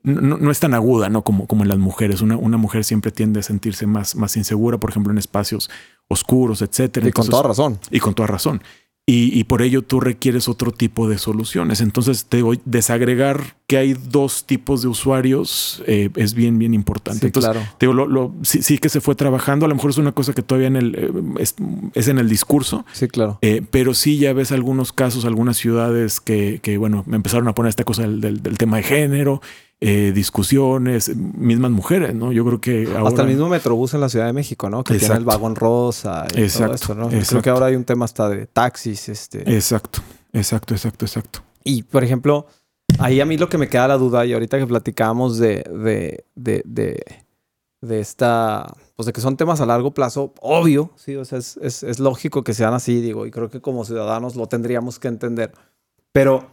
[0.05, 1.23] No, es tan aguda, ¿no?
[1.23, 2.21] Como, como en las mujeres.
[2.21, 5.71] Una, una mujer siempre tiende a sentirse más, más insegura, por ejemplo, en espacios
[6.09, 7.09] oscuros, etcétera.
[7.09, 7.79] Y con toda razón.
[7.91, 8.63] Y con toda razón.
[9.07, 11.83] Y, por ello tú requieres otro tipo de soluciones.
[11.83, 17.27] Entonces, te voy desagregar que hay dos tipos de usuarios eh, es bien, bien importante.
[17.27, 17.67] Entonces, claro.
[17.79, 19.65] te digo, lo, sí, que se fue trabajando.
[19.65, 21.45] A lo mejor es una cosa que todavía en el, eh,
[21.95, 22.85] es, en el discurso.
[22.93, 23.39] Sí, claro.
[23.41, 27.55] Eh, pero sí ya ves algunos casos, algunas ciudades que, que bueno, me empezaron a
[27.55, 29.41] poner esta cosa del tema de género
[29.87, 32.33] eh, discusiones, mismas mujeres, ¿no?
[32.33, 33.09] Yo creo que ahora...
[33.09, 34.83] Hasta el mismo Metrobús en la Ciudad de México, ¿no?
[34.83, 37.11] Que tiene el vagón rosa y todo.
[37.11, 39.43] Creo que ahora hay un tema hasta de taxis, este...
[39.55, 40.01] Exacto,
[40.33, 41.41] exacto, exacto, exacto.
[41.65, 42.47] Y, por ejemplo,
[42.99, 46.25] ahí a mí lo que me queda la duda, y ahorita que platicábamos de, de,
[46.35, 47.05] de,
[47.81, 48.75] de, esta...
[48.97, 51.99] Pues de que son temas a largo plazo, obvio, sí, o sea, es, es, es
[51.99, 55.53] lógico que sean así, digo, y creo que como ciudadanos lo tendríamos que entender.
[56.13, 56.53] Pero,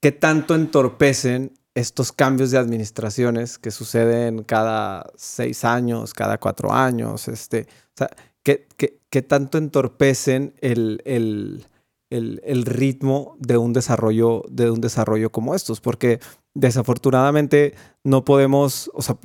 [0.00, 7.28] ¿qué tanto entorpecen estos cambios de administraciones que suceden cada seis años, cada cuatro años,
[7.28, 8.10] este, o sea,
[8.42, 11.66] ¿qué, tanto entorpecen el, el,
[12.10, 15.80] el, ritmo de un, desarrollo, de un desarrollo como estos?
[15.80, 16.20] Porque
[16.54, 19.18] desafortunadamente no podemos, o sea,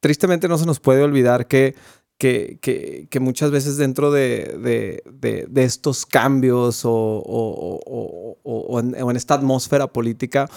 [0.00, 1.74] tristemente no se nos puede olvidar que,
[2.18, 2.58] que,
[3.10, 9.34] que, muchas veces dentro de, de, de, estos cambios o, o, o, o en, esta
[9.34, 10.48] atmósfera política,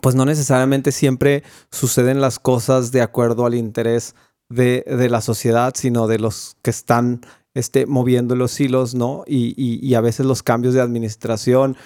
[0.00, 4.14] pues no necesariamente siempre suceden las cosas de acuerdo al interés
[4.48, 7.20] de, la sociedad, sino de los que están
[7.54, 9.24] este, moviendo los hilos, ¿no?
[9.26, 11.76] Y, a veces los cambios de administración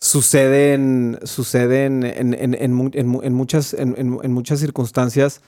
[0.00, 5.42] suceden, suceden en, en, muchas, en, muchas circunstancias.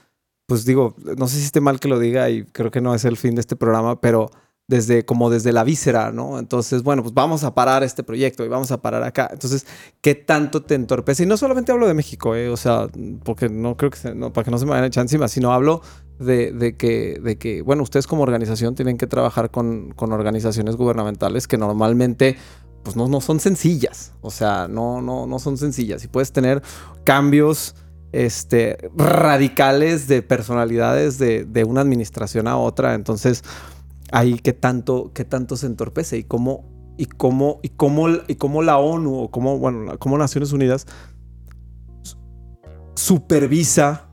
[0.47, 3.05] Pues digo, no sé si esté mal que lo diga y creo que no es
[3.05, 4.31] el fin de este programa, pero
[4.69, 6.37] desde como desde la víscera, ¿no?
[6.37, 9.27] Entonces, bueno, pues vamos a parar este proyecto y vamos a parar acá.
[9.33, 9.65] Entonces,
[9.99, 11.23] ¿qué tanto te entorpece?
[11.23, 12.49] Y no solamente hablo de México, ¿eh?
[12.49, 12.87] o sea,
[13.23, 15.51] porque no creo que no, para que no se me vayan a echar encima, sino
[15.51, 15.81] hablo
[16.19, 20.75] de, de, que, de que, bueno, ustedes como organización tienen que trabajar con, con organizaciones
[20.75, 22.37] gubernamentales que normalmente
[22.83, 26.61] pues no, no son sencillas, o sea, no, no, no son sencillas y puedes tener
[27.03, 27.75] cambios
[28.11, 33.43] este, radicales de personalidades de, de una administración a otra, entonces
[34.11, 36.65] ahí qué tanto, qué tanto se entorpece y cómo,
[36.97, 40.85] y cómo, y cómo, y cómo la ONU o cómo, bueno, cómo Naciones Unidas
[42.95, 44.09] supervisa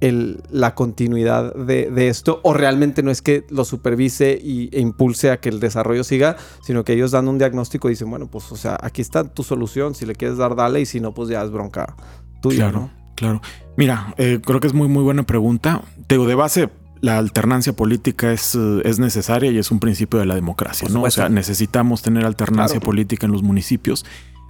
[0.00, 5.30] el, la continuidad de, esto o realmente no es que lo supervise y, e impulse
[5.30, 8.52] a que el desarrollo siga, sino que ellos dan un diagnóstico y dicen, bueno, pues
[8.52, 11.28] o sea, aquí está tu solución, si le quieres dar, dale y si no, pues
[11.28, 11.96] ya es bronca
[12.42, 13.40] tuya, claro, Claro.
[13.78, 15.82] Mira, eh, creo que es muy, muy buena pregunta.
[16.06, 16.68] Tengo de base,
[17.06, 21.02] la alternancia política es, eh, es, necesaria y es un principio de la democracia, ¿no?
[21.04, 24.04] O sea, necesitamos tener alternancia política en los municipios.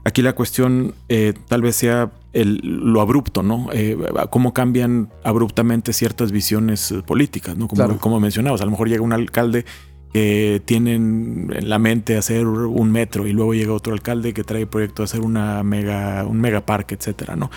[0.04, 3.68] Aquí la cuestión eh, tal vez sea el, lo abrupto, ¿no?
[3.72, 3.98] Eh,
[4.30, 7.68] cómo cambian abruptamente ciertas visiones políticas, ¿no?
[7.68, 9.66] Como, como mencionabas, a lo mejor llega un alcalde
[10.14, 14.62] que tiene en la mente hacer un metro y luego llega otro alcalde que trae
[14.62, 17.50] el proyecto de hacer una mega, un megaparque, etcétera, ¿no?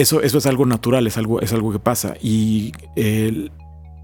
[0.00, 2.14] Eso, eso es algo natural, es algo, es algo que pasa.
[2.22, 2.72] Y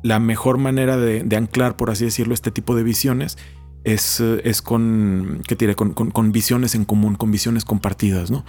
[0.03, 3.39] la mejor manera de, anclar, por así decirlo, este tipo de visiones
[3.85, 5.75] es, es con, ¿qué tiene?
[5.75, 8.45] Con, con, visiones en común, con visiones compartidas, ¿no?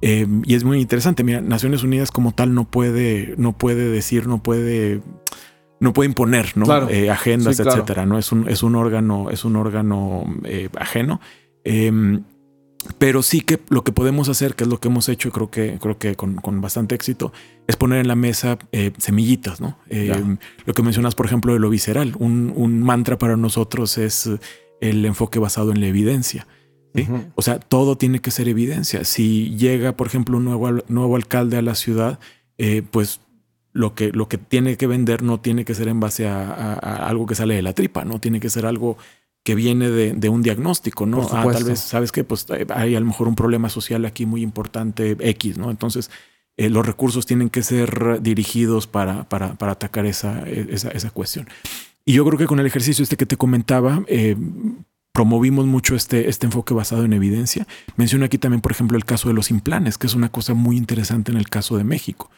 [0.00, 1.24] Em, y es muy interesante.
[1.24, 5.02] Mira, Naciones Unidas como tal no puede, no puede decir, no puede
[5.80, 6.88] no puede imponer, ¿no?
[6.88, 8.18] Eh, agendas, etcétera, ¿no?
[8.18, 11.20] Es un, es un órgano, es un órgano eh, ajeno.
[12.98, 15.78] Pero sí que lo que podemos hacer, que es lo que hemos hecho, creo que,
[15.80, 17.32] creo que con, bastante éxito,
[17.66, 19.78] es poner en la mesa eh, semillitas, ¿no?
[19.88, 22.14] Em, lo que mencionas, por ejemplo, de lo visceral.
[22.18, 24.30] Un, mantra para nosotros es
[24.80, 26.46] el enfoque basado en la evidencia.
[27.36, 29.04] O sea, todo tiene que ser evidencia.
[29.04, 32.18] Si llega, por ejemplo, un nuevo, nuevo alcalde a la ciudad,
[32.90, 33.20] pues
[33.72, 37.26] lo que, lo que tiene que vender no tiene que ser en base a, algo
[37.26, 38.98] que sale de la tripa, no tiene que ser algo
[39.48, 41.26] que viene de, un diagnóstico, ¿no?
[41.32, 42.22] Ah, tal vez, ¿sabes qué?
[42.22, 45.70] Pues eh, hay a lo mejor un problema social aquí muy importante, X, ¿no?
[45.70, 46.10] Entonces,
[46.58, 51.48] eh, los recursos tienen que ser dirigidos para, para, para atacar esa, esa, esa, cuestión.
[52.04, 54.36] Y yo creo que con el ejercicio este que te comentaba, eh,
[55.12, 57.66] promovimos mucho este, este enfoque basado en evidencia.
[57.96, 60.76] Menciono aquí también, por ejemplo, el caso de los implanes, que es una cosa muy
[60.76, 62.30] interesante en el caso de México.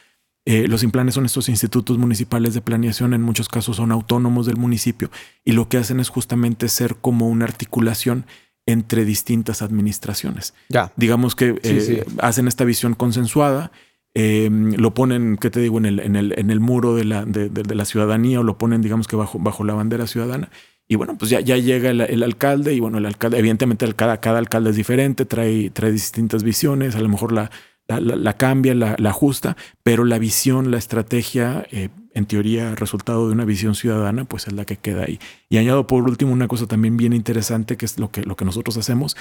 [0.46, 4.56] Eh, los implanes son estos institutos municipales de planeación, en muchos casos son autónomos del
[4.56, 5.10] municipio
[5.44, 8.24] y lo que hacen es justamente ser como una articulación
[8.66, 10.54] entre distintas administraciones.
[10.68, 10.92] Ya.
[10.96, 13.70] Digamos que eh, hacen esta visión consensuada,
[14.14, 17.24] em, lo ponen, ¿qué te digo?, en el, en el, en el muro de la,
[17.24, 20.50] de, la, ciudadanía o lo ponen, digamos que bajo, bajo la bandera ciudadana.
[20.88, 24.38] Y bueno, pues ya, ya llega el, alcalde y bueno, el alcalde, evidentemente cada, cada
[24.38, 27.50] alcalde es diferente, trae, trae distintas visiones, a lo mejor la,
[27.98, 33.44] la, cambia, la, ajusta, pero la visión, la estrategia, eh, en teoría, resultado de una
[33.44, 35.18] visión ciudadana, pues es la que queda ahí.
[35.48, 38.44] Y añado por último una cosa también bien interesante, que es lo que, lo que
[38.44, 39.16] nosotros hacemos,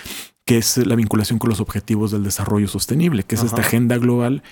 [0.46, 4.44] que es la vinculación con los objetivos del desarrollo sostenible, que es esta agenda global.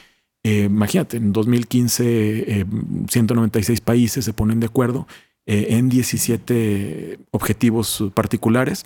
[0.44, 2.66] Eh, imagínate, en 2015
[3.10, 5.08] 196 eh, países se ponen de acuerdo
[5.50, 8.86] en 17 objetivos particulares,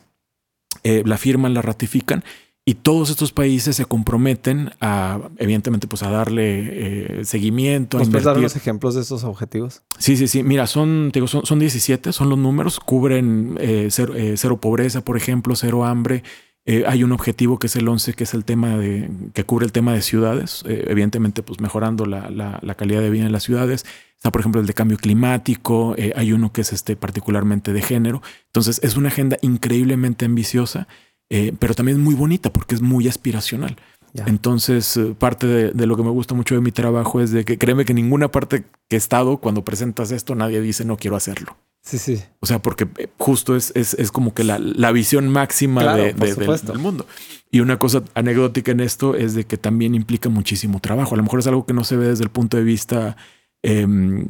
[0.83, 2.23] la firman, la ratifican
[2.71, 7.97] y todos estos países se comprometen a, evidentemente, pues a darle eh, seguimiento.
[7.97, 9.81] ¿Nos puedes dar unos ejemplos de esos objetivos?
[9.99, 10.41] Sí, sí, sí.
[10.41, 12.79] Mira, son, digo, son, son 17, son los números.
[12.79, 16.23] Cubren eh, eh, cero, pobreza, por ejemplo, cero hambre.
[16.65, 19.73] hay un objetivo que es el 11, que es el tema de, que cubre el
[19.73, 20.63] tema de ciudades.
[20.65, 23.85] evidentemente, pues mejorando la, la, calidad de vida en las ciudades.
[24.15, 25.93] Está, por ejemplo, el de cambio climático.
[26.15, 28.21] hay uno que es este particularmente de género.
[28.45, 30.87] Entonces, es una agenda increíblemente ambiciosa.
[31.33, 33.77] Eh, pero también es muy bonita porque es muy aspiracional.
[34.13, 37.57] Entonces, eh, parte de, lo que me gusta mucho de mi trabajo es de que
[37.57, 41.55] créeme que ninguna parte que he estado, cuando presentas esto, nadie dice no quiero hacerlo.
[41.81, 42.21] Sí, sí.
[42.41, 46.11] O sea, porque eh, justo es, es, es como que la, la, visión máxima de,
[46.11, 47.07] del, mundo.
[47.49, 51.15] Y una cosa anecdótica en esto es de que también implica muchísimo trabajo.
[51.15, 53.15] A lo mejor es algo que no se ve desde el punto de vista
[53.63, 54.25] Em,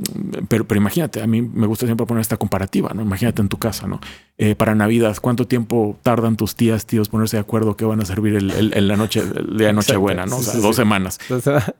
[0.49, 3.01] pero, pero imagínate, a mí me gusta siempre poner esta comparativa, ¿no?
[3.01, 4.01] Imagínate en tu casa, ¿no?
[4.37, 8.05] Eh, para Navidad, ¿cuánto tiempo tardan tus tías, tíos ponerse de acuerdo que van a
[8.05, 10.37] servir el, la noche, el día de Nochebuena, ¿no?
[10.37, 11.19] O sea, dos semanas.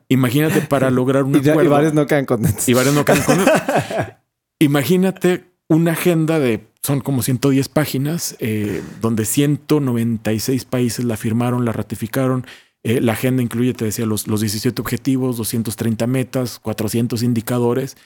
[0.08, 1.64] imagínate para lograr un acuerdo.
[1.64, 2.66] Y varios no quedan contentos.
[2.68, 3.60] Y varios no quedan contentos.
[4.58, 11.72] imagínate una agenda de, son como 110 páginas, eh, donde 196 países la firmaron, la
[11.72, 12.46] ratificaron,
[12.84, 17.96] eh, la agenda incluye, te decía, los, los 17 objetivos, 230 metas, 400 indicadores.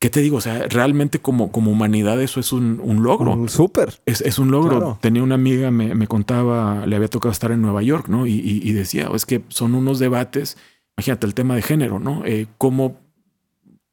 [0.00, 0.36] ¿Qué te digo?
[0.36, 3.32] O sea, realmente como, como humanidad eso es un, un logro.
[3.32, 4.00] Un súper.
[4.06, 4.98] Es, es, un logro.
[5.00, 8.26] Tenía una amiga, me, me, contaba, le había tocado estar en Nueva York, ¿no?
[8.26, 10.56] Y, y, decía, es que son unos debates,
[10.96, 12.24] imagínate el tema de género, ¿no?
[12.24, 13.00] Eh, cómo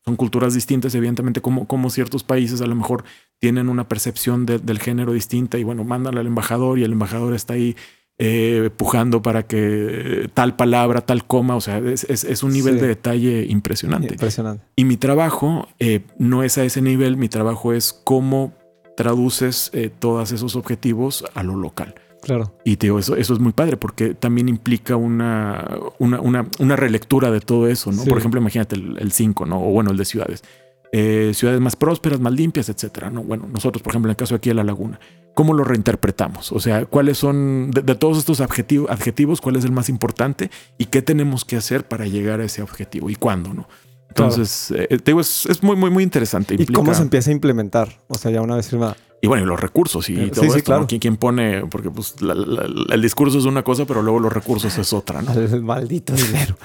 [0.06, 3.04] son culturas distintas, evidentemente, como, como ciertos países a lo mejor
[3.40, 7.56] tienen una percepción del género distinta y bueno, mandan al embajador y el embajador está
[7.56, 7.76] ahí
[8.18, 13.46] eh, pujando para que tal palabra, tal coma, o sea, es, un nivel de detalle
[13.50, 14.14] impresionante.
[14.14, 14.64] Impresionante.
[14.76, 18.54] Y mi trabajo eh, no es a ese nivel, mi trabajo es cómo
[18.96, 21.96] traduces eh, todos esos objetivos a lo local.
[22.22, 22.56] Claro.
[22.64, 26.20] Y te digo, eso, eso es muy padre porque también implica una, una,
[26.58, 28.04] una, relectura de todo eso, ¿no?
[28.04, 29.62] Por ejemplo, imagínate el 5, ¿no?
[29.62, 30.42] O bueno, el de ciudades.
[30.98, 33.10] Eh, ciudades más prósperas, más limpias, etcétera.
[33.10, 33.22] ¿no?
[33.22, 34.98] Bueno, nosotros, por ejemplo, en el caso de aquí de La Laguna,
[35.36, 36.52] ¿cómo lo reinterpretamos?
[36.52, 40.86] O sea, ¿cuáles son, de, todos estos adjetivos, adjetivos, cuál es el más importante y
[40.86, 43.68] qué tenemos que hacer para llegar a ese objetivo y cuándo, ¿no?
[44.10, 46.56] Entonces, eh, te digo, es, muy, muy, muy interesante.
[46.58, 48.00] ¿Y cómo se empieza a implementar?
[48.08, 48.96] O sea, ya una vez firmada.
[49.22, 50.88] Y bueno, y los recursos y eh, todo esto, claro.
[50.88, 51.66] ¿Quién, pone?
[51.70, 55.34] Porque pues el discurso es una cosa, pero luego los recursos es otra, ¿no?
[55.34, 56.56] El maldito dinero.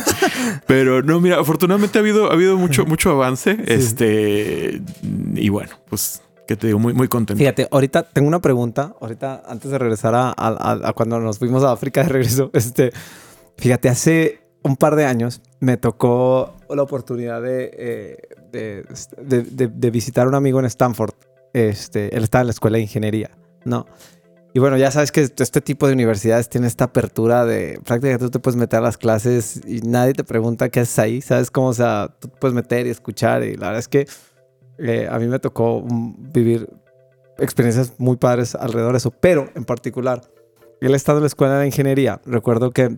[0.66, 3.56] pero no, mira, afortunadamente ha habido, ha habido mucho, mucho avance.
[3.66, 4.82] Este,
[5.34, 7.38] y bueno, pues que te digo, muy, muy contento.
[7.38, 8.94] Fíjate, ahorita tengo una pregunta.
[9.00, 12.92] Ahorita, antes de regresar a, cuando nos fuimos a África de regreso, este,
[13.56, 18.16] fíjate, hace un par de años me tocó la oportunidad de, eh,
[18.52, 21.14] de, de visitar a un amigo en Stanford
[21.52, 23.30] este, él estaba en la escuela de ingeniería,
[23.64, 23.86] ¿no?
[24.54, 28.30] Y bueno, ya sabes que este tipo de universidades tiene esta apertura de prácticamente tú
[28.30, 31.68] te puedes meter a las clases y nadie te pregunta qué haces ahí, ¿sabes cómo?
[31.68, 34.06] O sea, tú puedes meter y escuchar y la verdad es que
[34.82, 36.68] Eh, a mí me tocó mm, vivir
[37.38, 40.22] experiencias muy padres alrededor de eso, pero en particular,
[40.80, 42.96] él estando en la escuela de ingeniería, recuerdo que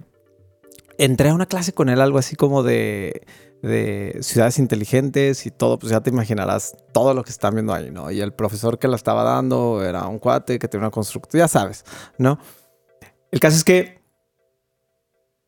[0.96, 3.26] entré a una clase con él, algo así como de,
[3.62, 7.90] de ciudades inteligentes y todo, pues ya te imaginarás todo lo que están viendo ahí,
[7.90, 8.10] ¿no?
[8.10, 11.48] Y el profesor que la estaba dando era un cuate que tenía una construcción, ya
[11.48, 11.84] sabes,
[12.16, 12.38] ¿no?
[13.30, 14.00] El caso es que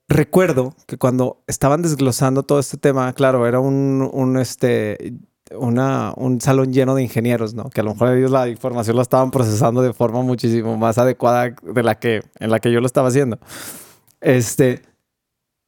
[0.09, 5.14] recuerdo que cuando estaban desglosando todo este tema, claro, era un, un este,
[5.52, 7.70] una, un salón lleno de ingenieros, ¿no?
[7.70, 11.54] Que a lo mejor ellos la información lo estaban procesando de forma muchísimo más adecuada
[11.62, 13.38] de la que, en la que yo lo estaba haciendo.
[14.20, 14.82] Este,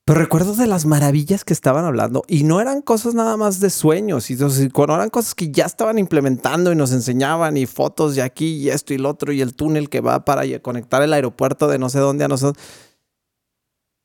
[0.08, 3.68] pero recuerdo de las maravillas que estaban hablando y no eran cosas nada más de
[3.68, 4.38] sueños, y
[4.70, 8.70] cuando eran cosas que ya estaban implementando y nos enseñaban y fotos de aquí y
[8.70, 11.90] esto y lo otro y el túnel que va para conectar el aeropuerto de no
[11.90, 12.60] sé dónde a no sé dónde.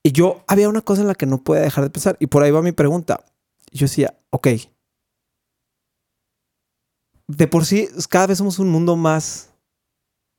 [0.03, 2.43] Y yo había una cosa en la que no puede dejar de pensar y por
[2.43, 3.23] ahí va mi pregunta.
[3.71, 4.49] Yo decía, ok,
[7.37, 9.49] de por sí cada vez somos un mundo más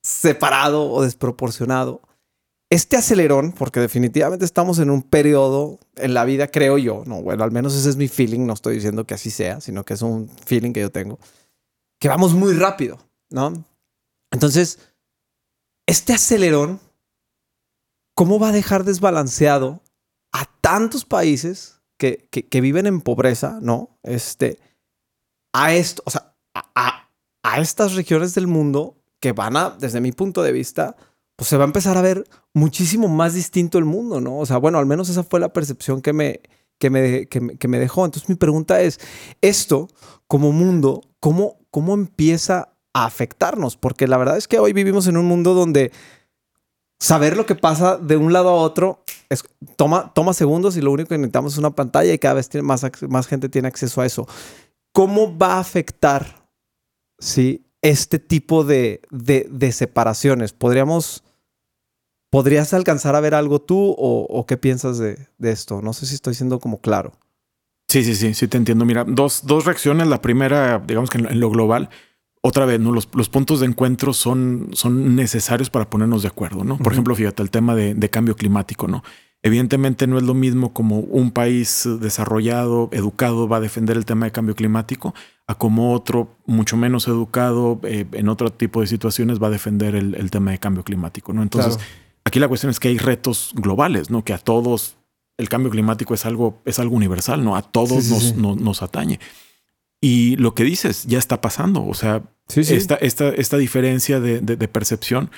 [0.02, 2.02] separado o desproporcionado.
[2.70, 7.44] Este acelerón, porque definitivamente estamos en un periodo en la vida, creo yo, no, bueno,
[7.44, 10.02] al menos ese es mi feeling, no estoy diciendo que así sea, sino que es
[10.02, 11.18] un feeling que yo tengo,
[12.00, 12.98] que vamos muy rápido,
[13.30, 13.52] ¿no?
[14.32, 14.78] Entonces,
[15.86, 16.80] este acelerón,
[18.14, 19.82] ¿cómo va a dejar desbalanceado
[20.32, 23.98] a tantos países que, que, viven en pobreza, ¿no?
[24.02, 24.58] Este,
[25.52, 27.08] a esto, o sea, a,
[27.58, 30.96] estas regiones del mundo que van a, desde mi punto de vista,
[31.36, 34.38] pues se va a empezar a ver muchísimo más distinto el mundo, ¿no?
[34.38, 36.40] O sea, bueno, al menos esa fue la percepción que me,
[36.78, 38.04] que me, que me, dejó.
[38.04, 38.98] Entonces mi pregunta es,
[39.40, 39.88] esto
[40.26, 43.76] como mundo, ¿cómo, ¿cómo empieza a afectarnos?
[43.76, 45.92] Porque la verdad es que hoy vivimos en un mundo donde
[46.98, 49.44] saber lo que pasa de un lado a otro es,
[49.76, 52.66] toma, toma segundos y lo único que necesitamos es una pantalla y cada vez tiene
[52.66, 54.26] más, más gente tiene acceso a eso.
[54.92, 56.43] ¿Cómo va a afectar
[57.18, 57.64] ¿sí?
[57.84, 60.54] este tipo de, de, separaciones.
[60.54, 61.22] ¿Podríamos,
[62.30, 65.82] ¿Podrías alcanzar a ver algo tú o, qué piensas de, esto?
[65.82, 67.12] No sé si estoy siendo como claro.
[67.88, 68.86] Sí, sí, sí, sí te entiendo.
[68.86, 70.06] Mira, dos, dos reacciones.
[70.08, 71.90] La primera, digamos que en lo, global,
[72.40, 72.90] otra vez, ¿no?
[72.90, 76.78] Los, los, puntos de encuentro son, son necesarios para ponernos de acuerdo, ¿no?
[76.78, 79.04] Por ejemplo, fíjate, el tema de, de, cambio climático, ¿no?
[79.42, 84.24] Evidentemente no es lo mismo como un país desarrollado, educado, va a defender el tema
[84.24, 85.14] de cambio climático,
[85.46, 89.94] a como otro mucho menos educado eh, en otro tipo de situaciones va a defender
[89.94, 91.32] el, tema de cambio climático.
[91.32, 91.42] ¿no?
[91.42, 91.78] Entonces,
[92.24, 94.24] aquí la cuestión es que hay retos globales, ¿no?
[94.24, 94.96] Que a todos
[95.36, 97.56] el cambio climático es algo, es algo universal, ¿no?
[97.56, 99.20] A todos nos, Nos, atañe.
[100.00, 101.84] Y lo que dices ya está pasando.
[101.84, 102.22] O sea,
[102.54, 105.30] esta, esta, esta, diferencia de, de percepción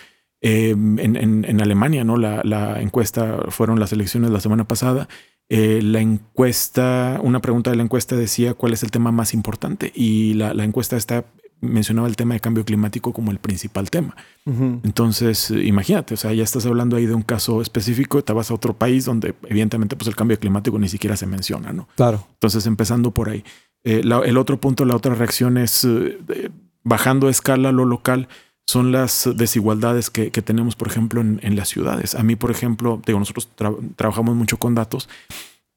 [0.48, 2.16] Em, en, Alemania, ¿no?
[2.16, 5.08] La, encuesta fueron las elecciones la semana pasada.
[5.48, 9.92] Eh, la encuesta, una pregunta de la encuesta decía cuál es el tema más importante
[9.94, 11.24] y la, encuesta está
[11.60, 14.14] mencionaba el tema de cambio climático como el principal tema.
[14.44, 18.54] Entonces, imagínate, o sea, ya estás hablando ahí de un caso específico, te vas a
[18.54, 21.88] otro país donde evidentemente pues el cambio climático ni siquiera se menciona, ¿no?
[21.96, 22.26] Claro.
[22.34, 23.42] Entonces, empezando por ahí.
[23.84, 26.50] Eh, el otro punto, la otra reacción es eh,
[26.84, 28.28] bajando a escala lo local
[28.66, 32.14] son las desigualdades que, tenemos, por ejemplo, en, las ciudades.
[32.16, 33.48] A mí, por ejemplo, digo, nosotros
[33.94, 35.08] trabajamos mucho con datos.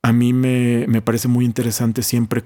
[0.01, 2.43] A mí me, parece muy interesante siempre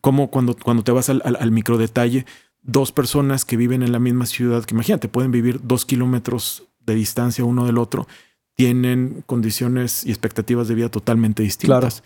[0.00, 2.26] cómo cuando, cuando te vas al, al, micro detalle,
[2.62, 6.94] dos personas que viven en la misma ciudad, que imagínate, pueden vivir dos kilómetros de
[6.94, 8.06] distancia uno del otro,
[8.54, 12.04] tienen condiciones y expectativas de vida totalmente distintas.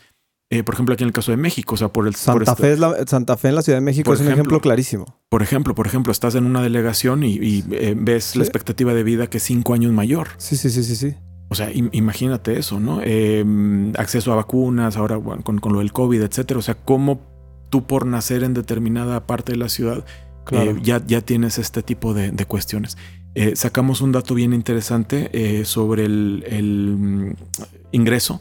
[0.53, 2.17] Eh, por ejemplo, aquí en el caso de México, o sea, por el...
[2.17, 5.21] Santa, Fe, Santa Fe en la Ciudad de México es un ejemplo clarísimo.
[5.29, 9.29] Por ejemplo, por ejemplo, estás en una delegación y, eh, ves la expectativa de vida
[9.29, 10.29] que es cinco años mayor.
[10.39, 11.15] Sí, sí, sí, sí, sí.
[11.51, 13.01] O sea, imagínate eso, ¿no?
[13.03, 16.59] Em, acceso a vacunas, ahora con, lo del COVID, etcétera.
[16.59, 17.21] O sea, cómo
[17.71, 20.05] tú por nacer en determinada parte de la ciudad
[20.51, 22.99] eh, ya, ya tienes este tipo de, cuestiones.
[23.55, 27.35] sacamos un dato bien interesante sobre el mm,
[27.93, 28.41] ingreso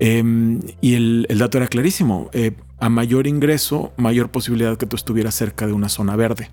[0.00, 2.30] Em, y el, dato era clarísimo.
[2.32, 6.50] Eh, a mayor ingreso, mayor posibilidad que tú estuvieras cerca de una zona verde.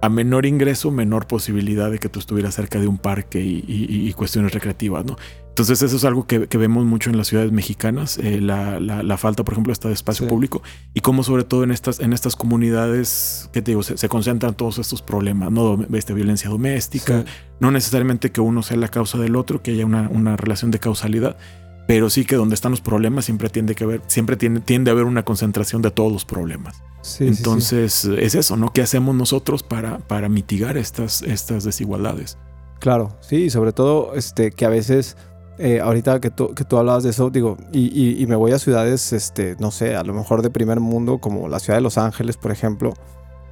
[0.00, 4.52] A menor ingreso, menor posibilidad de que tú estuvieras cerca de un parque y, cuestiones
[4.52, 5.16] recreativas, ¿no?
[5.48, 9.54] Entonces eso es algo que, vemos mucho en las ciudades mexicanas, eh, la, falta, por
[9.54, 13.62] ejemplo, esta de espacio público y cómo sobre todo en estas, en estas comunidades, que
[13.62, 15.86] te digo, se, concentran todos estos problemas, ¿no?
[15.94, 17.24] Este, violencia doméstica,
[17.60, 20.80] no necesariamente que uno sea la causa del otro, que haya una, una relación de
[20.80, 21.38] causalidad,
[21.86, 24.92] pero sí que donde están los problemas siempre tiende que haber, siempre tiende, tiende a
[24.92, 26.82] haber una concentración de todos los problemas.
[27.20, 28.72] Entonces es eso, ¿no?
[28.72, 32.38] ¿Qué hacemos nosotros para, para mitigar estas, estas desigualdades?
[32.80, 35.16] Claro, sí, y sobre todo este, que a veces
[35.58, 38.58] eh, ahorita que tú, que tú hablabas de eso, digo, y, y, me voy a
[38.58, 41.96] ciudades, este, no sé, a lo mejor de primer mundo, como la ciudad de Los
[41.96, 42.94] Ángeles, por ejemplo.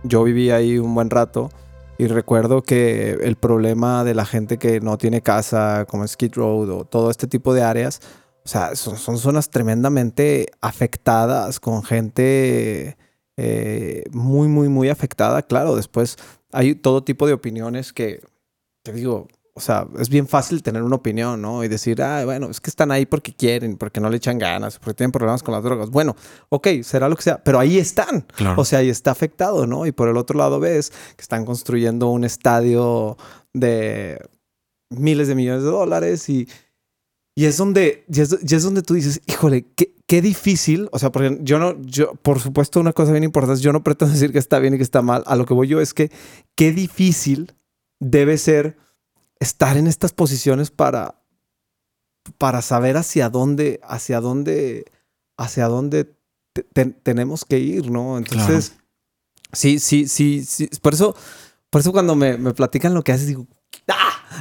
[0.02, 1.50] Yo viví ahí un buen rato
[1.98, 6.70] y recuerdo que el problema de la gente que no tiene casa, como Skid Road
[6.70, 8.00] o todo este tipo de áreas,
[8.44, 12.96] o sea, son, son zonas tremendamente afectadas, con gente
[13.36, 15.42] eh, muy, muy, muy afectada.
[15.42, 16.16] Claro, después
[16.52, 18.20] hay todo tipo de opiniones que,
[18.82, 21.62] te digo, o sea, es bien fácil tener una opinión, ¿no?
[21.62, 24.78] Y decir, ah, bueno, es que están ahí porque quieren, porque no le echan ganas,
[24.78, 25.90] porque tienen problemas con las drogas.
[25.90, 26.16] Bueno,
[26.48, 28.26] ok, será lo que sea, pero ahí están.
[28.56, 29.86] O sea, ahí está afectado, ¿no?
[29.86, 33.16] Y por el otro lado ves que están construyendo un estadio
[33.52, 34.18] de
[34.90, 36.48] miles de millones de dólares y
[37.34, 40.88] y es donde, y es, donde tú dices, híjole, qué, qué, difícil.
[40.92, 44.12] O sea, porque yo no, yo, por supuesto, una cosa bien importante, yo no pretendo
[44.12, 45.22] decir que está bien y que está mal.
[45.26, 46.10] A lo que voy yo es que
[46.54, 47.54] qué difícil
[48.00, 48.76] debe ser
[49.40, 51.22] estar en estas posiciones para,
[52.36, 54.84] para saber hacia dónde, hacia dónde,
[55.38, 56.14] hacia dónde
[57.02, 58.18] tenemos que ir, ¿no?
[58.18, 58.74] Entonces,
[59.52, 60.68] sí, sí, sí, sí.
[60.82, 61.16] Por eso,
[61.70, 63.46] por eso cuando me, me platican lo que haces, digo.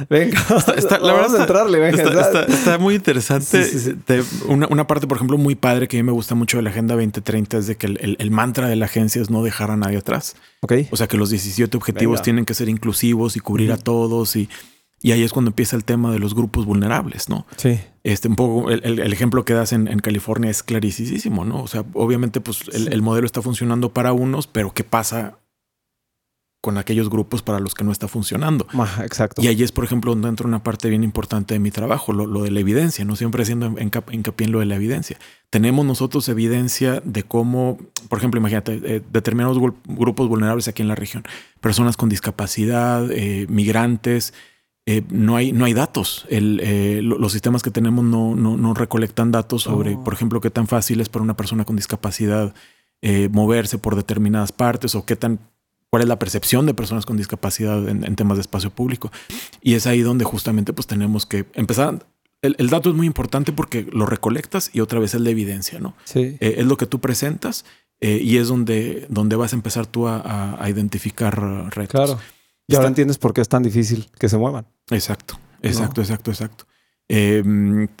[0.08, 0.40] Venga,
[0.76, 2.02] está, la verdad, entrarle, venga,
[2.48, 3.66] está, muy interesante.
[4.48, 6.94] una, parte, por ejemplo, muy padre que a mí me gusta mucho de la Agenda
[6.94, 10.36] 2030 es de que el, mantra de la agencia es no dejar a nadie atrás.
[10.60, 10.88] Okay.
[10.90, 14.48] O sea, que los 17 objetivos tienen que ser inclusivos y cubrir a todos y,
[15.00, 17.46] y ahí es cuando empieza el tema de los grupos vulnerables, ¿no?
[17.56, 17.80] Sí.
[18.04, 21.62] Este, un poco el, ejemplo que das en, California es clarísimo, ¿no?
[21.62, 25.38] O sea, obviamente, pues el, el, modelo está funcionando para unos, pero ¿qué pasa
[26.62, 28.68] con aquellos grupos para los que no está funcionando.
[29.02, 29.42] exacto.
[29.42, 32.44] Y ahí es, por ejemplo, donde entra una parte bien importante de mi trabajo, lo,
[32.44, 35.18] de la evidencia, no siempre haciendo hincapié en lo de la evidencia.
[35.50, 40.94] Tenemos nosotros evidencia de cómo, por ejemplo, imagínate, eh, determinados grupos vulnerables aquí en la
[40.94, 41.24] región,
[41.60, 44.32] personas con discapacidad, eh, migrantes,
[44.86, 46.28] eh, no, hay, no hay datos.
[46.30, 50.04] los sistemas que tenemos no, no, recolectan datos sobre, oh.
[50.04, 52.54] por ejemplo, qué tan fácil es para una persona con discapacidad
[53.32, 55.40] moverse por determinadas partes o qué tan
[55.92, 59.12] cuál es la percepción de personas con discapacidad en, temas de espacio público.
[59.60, 62.06] Y es ahí donde justamente pues tenemos que empezar.
[62.40, 65.94] El, dato es muy importante porque lo recolectas y otra vez es la evidencia, ¿no?
[66.04, 66.38] Sí.
[66.40, 67.66] Eh, es lo que tú presentas
[68.00, 71.38] eh, y es donde, donde vas a empezar tú a, identificar
[71.76, 71.90] retos.
[71.90, 72.18] Claro.
[72.66, 74.64] Y ahora entiendes por qué es tan difícil que se muevan.
[74.90, 76.64] Exacto, exacto, exacto, exacto.
[77.14, 77.42] Eh,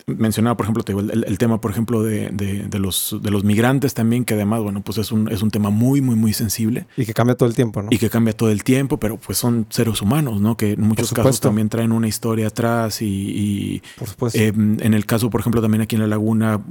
[0.06, 2.30] mencionaba, por ejemplo, el, tema, por ejemplo, de,
[2.78, 6.00] los, de los migrantes también, que además, bueno, pues es un, es un tema muy,
[6.00, 6.86] muy, muy sensible.
[6.96, 7.88] Y que cambia todo el tiempo, ¿no?
[7.90, 10.56] Y que cambia todo el tiempo, pero pues son seres humanos, ¿no?
[10.56, 13.82] Que en muchos casos también traen una historia atrás y...
[13.98, 14.38] por supuesto.
[14.38, 16.62] Em, en el caso, por ejemplo, también aquí en La Laguna,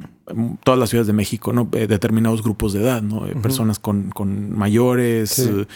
[0.63, 1.69] todas las ciudades de México, ¿no?
[1.73, 3.21] Eh, determinados grupos de edad, ¿no?
[3.43, 5.37] Personas con, con mayores...
[5.37, 5.67] Eh,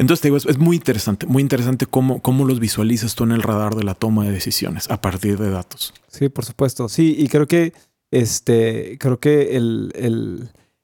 [0.00, 3.42] entonces te digo, es, muy interesante, muy interesante cómo, cómo los visualizas tú en el
[3.42, 5.92] radar de la toma de decisiones a partir de datos.
[6.08, 6.88] Sí, por supuesto.
[6.88, 7.74] Sí, y creo que
[8.10, 9.92] este, creo que el,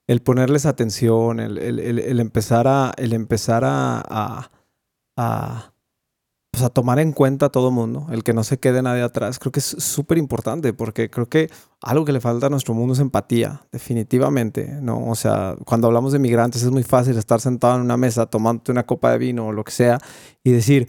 [0.06, 4.50] el, ponerles atención, el, el, empezar a, el empezar a,
[5.16, 5.72] a
[6.56, 9.38] pues, a tomar en cuenta a todo mundo, el que no se quede nadie atrás,
[9.38, 11.50] creo que es súper importante porque creo que
[11.82, 15.06] algo que le falta a nuestro mundo es empatía, definitivamente, ¿no?
[15.06, 18.72] O sea, cuando hablamos de migrantes es muy fácil estar sentado en una mesa tomándote
[18.72, 19.98] una copa de vino o lo que sea
[20.42, 20.88] y decir,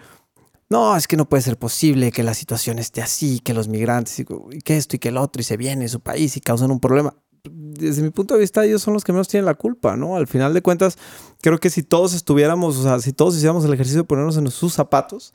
[0.70, 4.18] no, es que no puede ser posible que la situación esté así, que los migrantes
[4.22, 4.26] y
[4.64, 6.80] que esto y que el otro y se viene a su país y causan un
[6.80, 7.14] problema.
[7.44, 10.16] Desde mi punto de vista, ellos son los que menos tienen la culpa, ¿no?
[10.16, 10.98] Al final de cuentas,
[11.42, 14.50] creo que si todos estuviéramos, o sea, si todos hiciéramos el ejercicio de ponernos en
[14.50, 15.34] sus zapatos,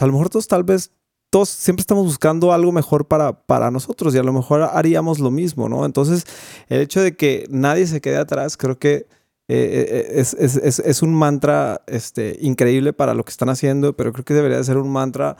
[0.00, 0.92] a lo mejor todos tal vez,
[1.30, 5.30] todos siempre estamos buscando algo mejor para, para nosotros y a lo mejor haríamos lo
[5.30, 5.84] mismo, ¿no?
[5.84, 6.24] Entonces,
[6.68, 9.06] el hecho de que nadie se quede atrás, creo que
[9.52, 14.12] eh, eh, es, es, es, un mantra este, increíble para lo que están haciendo, pero
[14.12, 15.36] creo que debería ser un mantra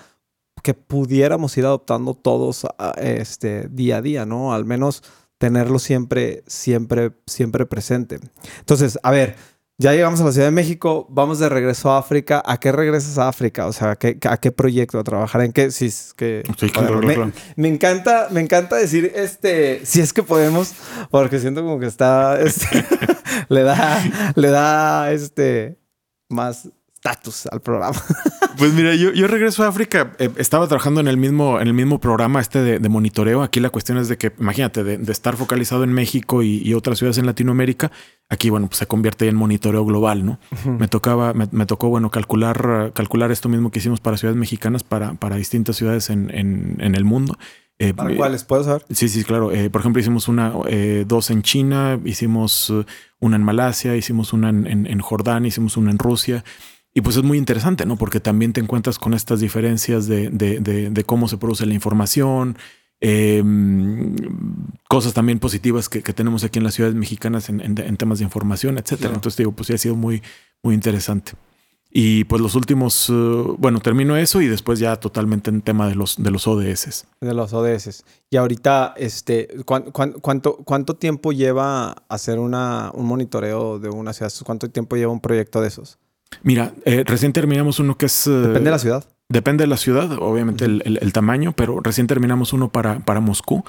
[0.64, 4.52] que pudiéramos ir adoptando todos este, día a día, ¿no?
[4.52, 5.02] Al menos
[5.38, 8.20] tenerlo siempre, siempre, siempre presente.
[8.58, 9.36] Entonces, a ver,
[9.80, 12.42] ya llegamos a la Ciudad de México, vamos de regreso a África.
[12.44, 13.66] ¿A qué regresas a África?
[13.66, 14.98] O sea, ¿a qué, a qué proyecto?
[14.98, 15.70] ¿A trabajar en qué?
[15.70, 16.42] Si es que...
[17.56, 20.74] me, encanta, me encanta decir, este, si es que podemos,
[21.10, 22.84] porque siento como que está, este,
[23.48, 25.78] le da, le da, este,
[26.28, 26.68] más
[27.00, 27.96] estatus al programa.
[28.58, 30.12] Pues mira, yo, yo regreso a África.
[30.18, 33.42] Eh, estaba trabajando en el mismo, en el mismo programa este de, monitoreo.
[33.42, 37.16] Aquí la cuestión es de que, imagínate, de, estar focalizado en México y, otras ciudades
[37.16, 37.90] en Latinoamérica.
[38.28, 40.40] Aquí, bueno, pues se convierte en monitoreo global, ¿no?
[40.66, 45.14] Me tocaba, me, tocó, bueno, calcular, calcular esto mismo que hicimos para ciudades mexicanas, para,
[45.14, 47.38] para distintas ciudades en, en, el mundo.
[47.78, 48.44] Eh, ¿Para cuáles?
[48.44, 48.84] ¿Puedo saber?
[48.90, 49.52] Sí, sí, claro.
[49.52, 50.52] Eh, por ejemplo, hicimos una,
[51.06, 52.70] dos en China, hicimos
[53.20, 56.44] una en Malasia, hicimos una en, en Jordania, hicimos una en Rusia.
[56.92, 57.96] Y pues es muy interesante, ¿no?
[57.96, 62.56] Porque también te encuentras con estas diferencias de, de, de, cómo se produce la información,
[63.00, 64.14] Em,
[64.88, 69.14] cosas también positivas que, tenemos aquí en las ciudades mexicanas en, temas de información, etcétera.
[69.14, 70.22] Entonces digo, pues sí ha sido muy,
[70.62, 71.32] muy interesante.
[71.92, 73.12] Y pues los últimos, eh,
[73.58, 77.06] bueno, termino eso y después ya totalmente en tema de los, de los ODS.
[77.20, 78.04] De los ODS.
[78.28, 84.32] Y ahorita, este, cuánto, cuánto tiempo lleva hacer una, un monitoreo de una ciudad?
[84.44, 85.98] ¿Cuánto tiempo lleva un proyecto de esos?
[86.42, 88.26] Mira, eh, recién terminamos uno que es...
[88.26, 89.04] Eh, Depende de la ciudad.
[89.28, 93.64] Depende de la ciudad, obviamente el, tamaño, pero recién terminamos uno para, para Moscú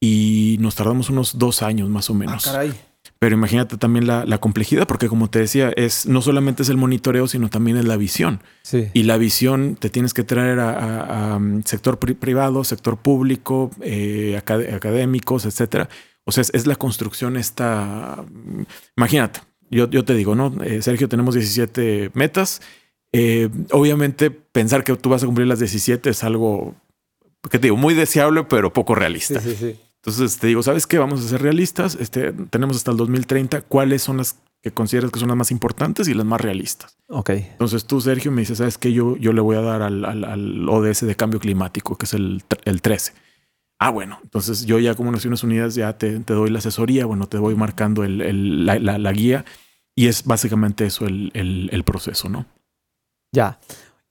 [0.00, 2.48] y nos tardamos unos dos años más o menos.
[2.48, 2.74] Ah, caray.
[3.18, 7.26] Pero imagínate también la, complejidad, porque como te decía, es no solamente es el monitoreo,
[7.26, 8.42] sino también es la visión.
[8.62, 8.88] Sí.
[8.92, 15.46] Y la visión te tienes que traer a, um, sector privado, sector público, eh, académicos,
[15.46, 15.88] etcétera.
[16.24, 18.24] O sea, es, la construcción esta.
[18.96, 19.40] Imagínate,
[19.74, 20.54] yo, yo te digo, ¿no?
[20.62, 22.62] Eh, Sergio, tenemos 17 metas.
[23.12, 26.74] Eh, obviamente, pensar que tú vas a cumplir las 17 es algo
[27.50, 29.40] que te digo, muy deseable, pero poco realista.
[29.40, 29.80] Sí, sí, sí.
[29.96, 30.98] Entonces te digo, ¿sabes qué?
[30.98, 31.96] Vamos a ser realistas.
[31.98, 33.62] Este, tenemos hasta el 2030.
[33.62, 36.98] ¿Cuáles son las que consideras que son las más importantes y las más realistas?
[37.08, 37.30] Ok.
[37.30, 38.92] Entonces tú, Sergio, me dices, ¿sabes qué?
[38.92, 42.82] Yo, yo le voy a dar al, ODS de cambio climático, que es el, el
[42.82, 43.12] 13.
[43.78, 47.38] Ah, bueno, entonces yo ya como Naciones Unidas ya te, doy la asesoría, bueno, te
[47.38, 49.44] voy marcando el, la, guía
[49.96, 52.46] y es básicamente eso el, proceso, ¿no?
[53.32, 53.58] Ya.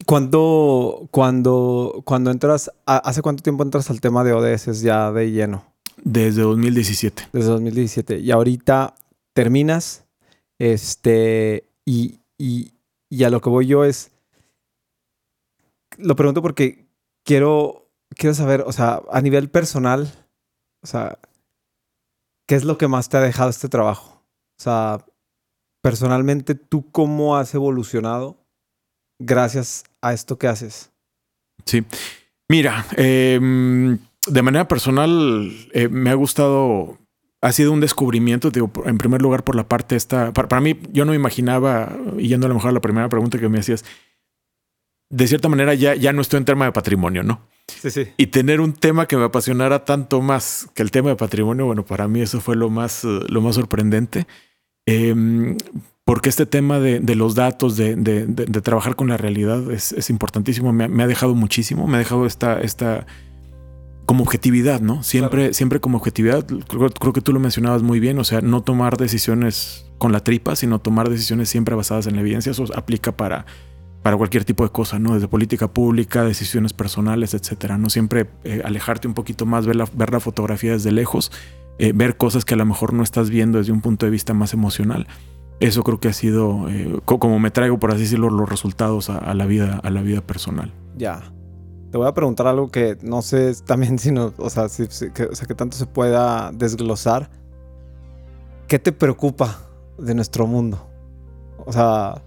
[0.05, 5.65] Cuando, cuando, cuando entras, ¿hace cuánto tiempo entras al tema de ODS ya de lleno?
[6.03, 7.29] Desde 2017.
[7.31, 8.19] Desde 2017.
[8.19, 8.95] Y ahorita
[9.33, 10.05] terminas,
[10.59, 12.73] este, y, y,
[13.09, 14.11] y a lo que voy yo es,
[15.97, 16.87] lo pregunto porque
[17.23, 20.11] quiero, quiero saber, o sea, a nivel personal,
[20.81, 21.19] o sea,
[22.47, 24.23] ¿qué es lo que más te ha dejado este trabajo?
[24.59, 25.05] O sea,
[25.83, 28.37] personalmente, ¿tú cómo has evolucionado
[29.19, 30.91] gracias a esto que haces?
[31.65, 31.83] Sí.
[32.47, 33.39] Mira, eh,
[34.27, 36.97] de manera personal, eh, me ha gustado,
[37.41, 41.03] ha sido un descubrimiento, digo, en primer lugar por la parte esta, para, mí yo
[41.03, 43.83] no imaginaba, y yendo a lo mejor a la primera pregunta que me hacías,
[45.09, 47.41] de cierta manera ya, ya no estoy en tema de patrimonio, ¿no?
[47.67, 48.07] Sí, sí.
[48.17, 51.85] Y tener un tema que me apasionara tanto más que el tema de patrimonio, bueno,
[51.85, 54.27] para mí eso fue lo más, eh, lo más sorprendente.
[54.85, 55.57] Em,
[56.05, 57.95] porque este tema de, los datos, de,
[58.63, 60.73] trabajar con la realidad es, importantísimo.
[60.73, 63.05] Me, me, ha dejado muchísimo, me ha dejado esta, esta
[64.05, 65.01] como objetividad, ¿no?
[65.03, 66.45] Siempre, siempre como objetividad.
[66.67, 68.19] Creo, que tú lo mencionabas muy bien.
[68.19, 72.21] O sea, no tomar decisiones con la tripa, sino tomar decisiones siempre basadas en la
[72.21, 72.51] evidencia.
[72.51, 73.45] Eso aplica para,
[74.01, 75.13] para cualquier tipo de cosa, ¿no?
[75.13, 77.77] Desde política pública, decisiones personales, etcétera.
[77.77, 81.31] No siempre eh, alejarte un poquito más, ver la, ver la fotografía desde lejos,
[81.79, 84.33] eh, ver cosas que a lo mejor no estás viendo desde un punto de vista
[84.33, 85.07] más emocional.
[85.59, 89.33] Eso creo que ha sido eh, como me traigo, por así decirlo, los resultados a,
[89.33, 90.71] la vida, a la vida personal.
[90.97, 91.31] Ya.
[91.91, 95.23] Te voy a preguntar algo que no sé también si no, o sea, si, que,
[95.23, 97.29] o sea, que tanto se pueda desglosar.
[98.67, 99.59] ¿Qué te preocupa
[99.97, 100.87] de nuestro mundo?
[101.65, 102.21] O sea,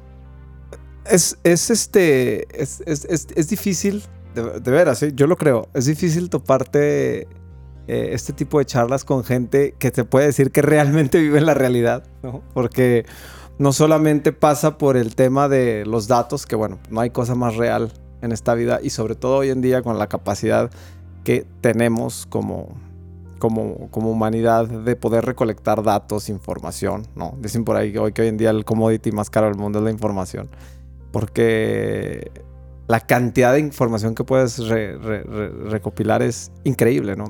[1.05, 4.03] es, es este, es, es, es difícil,
[4.35, 5.13] de, de veras, ¿sí?
[5.15, 7.27] yo lo creo, es difícil toparte
[7.89, 11.47] eh, este tipo de charlas con gente que te puede decir que realmente vive en
[11.47, 12.43] la realidad, ¿no?
[12.53, 13.07] Porque
[13.59, 17.57] no solamente pasa por el tema de los datos, que bueno, no hay cosa más
[17.57, 20.71] real en esta vida y sobre todo hoy en día con la capacidad
[21.25, 22.69] que tenemos como,
[23.39, 27.37] como, como humanidad de poder recolectar datos, información, ¿no?
[27.41, 29.85] Dicen por ahí hoy que hoy en día el commodity más caro del mundo es
[29.85, 30.49] la información,
[31.13, 32.31] porque
[32.89, 37.27] la cantidad de información que puedes recopilar es increíble, ¿no?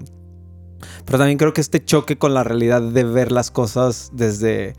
[1.05, 4.74] Pero también creo que este choque con la realidad de ver las cosas desde,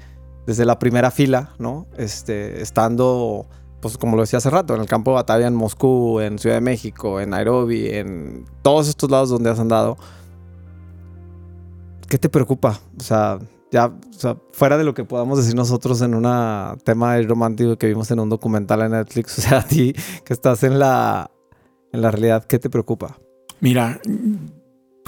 [0.45, 1.87] desde la primera fila, ¿no?
[1.97, 3.47] Este, estando
[3.81, 6.55] pues como lo decía hace rato, en el campo de batalla en Moscú, en Ciudad
[6.55, 9.97] de México, en Nairobi, en todos estos lados donde has andado,
[12.09, 12.79] ¿qué te preocupa?
[12.99, 13.39] O sea,
[13.71, 13.93] ya,
[14.51, 16.23] fuera de lo que podamos decir nosotros en un
[16.83, 19.93] tema romántico que vimos en un documental en Netflix, o sea, a ti
[20.25, 21.29] que estás en la,
[21.91, 23.17] en la realidad, ¿qué te preocupa?
[23.59, 23.99] Mira,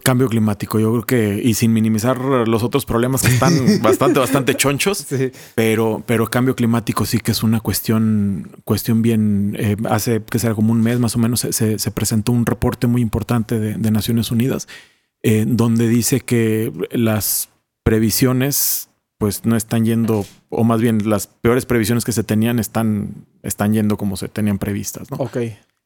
[0.09, 0.79] cambio climático.
[0.79, 3.53] Yo creo que, y sin minimizar los otros problemas que están
[3.83, 5.05] bastante, bastante chonchos,
[5.53, 10.55] pero, pero cambio climático sí que es una cuestión, cuestión bien, eh, hace que sea
[10.55, 14.31] como un mes más o menos se, se presentó un reporte muy importante de, Naciones
[14.31, 14.67] Unidas,
[15.21, 17.49] eh, donde dice que las
[17.83, 18.89] previsiones
[19.19, 23.73] pues no están yendo, o más bien las peores previsiones que se tenían están, están
[23.73, 25.17] yendo como se tenían previstas, ¿no?
[25.17, 25.37] Ok.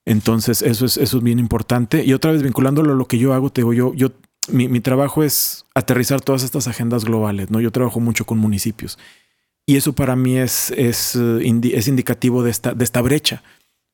[0.06, 2.04] Entonces, eso es, eso es bien importante.
[2.04, 4.12] Y otra vez vinculándolo a lo que yo hago, te digo, yo, yo
[4.49, 7.62] mi, trabajo es aterrizar todas estas agendas globales, ¿no?
[7.62, 8.99] Yo trabajo mucho con municipios.
[9.66, 13.43] Y eso para mí es, es, eh, es indicativo de esta, de esta brecha.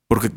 [0.07, 0.31] Porque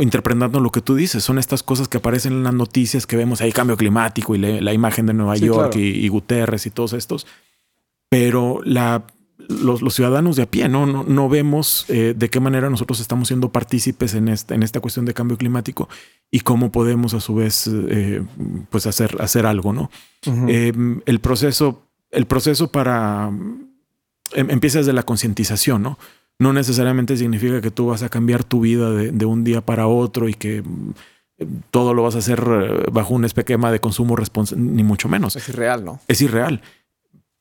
[0.00, 1.24] interpretando lo que tú dices.
[1.24, 4.72] Son estas cosas que aparecen en las noticias que vemos ahí, cambio climático y la,
[4.72, 7.26] imagen de Nueva York y, Guterres y todos estos.
[8.08, 9.04] Pero la,
[9.48, 10.86] los, ciudadanos de a pie, ¿no?
[10.86, 15.04] No, vemos eh, de qué manera nosotros estamos siendo partícipes en, esta, en esta cuestión
[15.04, 15.88] de cambio climático
[16.30, 18.22] y cómo podemos a su vez eh,
[18.70, 19.90] pues hacer, hacer algo, ¿no?
[20.26, 23.28] Em, el proceso, el proceso para
[24.32, 25.98] em, empieza desde la concientización, ¿no?
[26.38, 30.28] no necesariamente significa que tú vas a cambiar tu vida de, un día para otro
[30.28, 30.92] y que mm,
[31.70, 35.36] todo lo vas a hacer eh, bajo un esquema de consumo responsable, ni mucho menos.
[35.36, 36.00] Es irreal, ¿no?
[36.08, 36.60] Es irreal.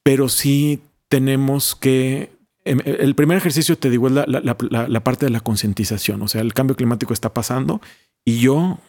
[0.04, 0.82] Pero sí
[1.14, 2.32] tenemos que...
[2.66, 6.24] Em, el primer ejercicio, te digo, es la, parte de la concientización.
[6.24, 7.82] O sea, el cambio climático está pasando
[8.26, 8.80] y yo,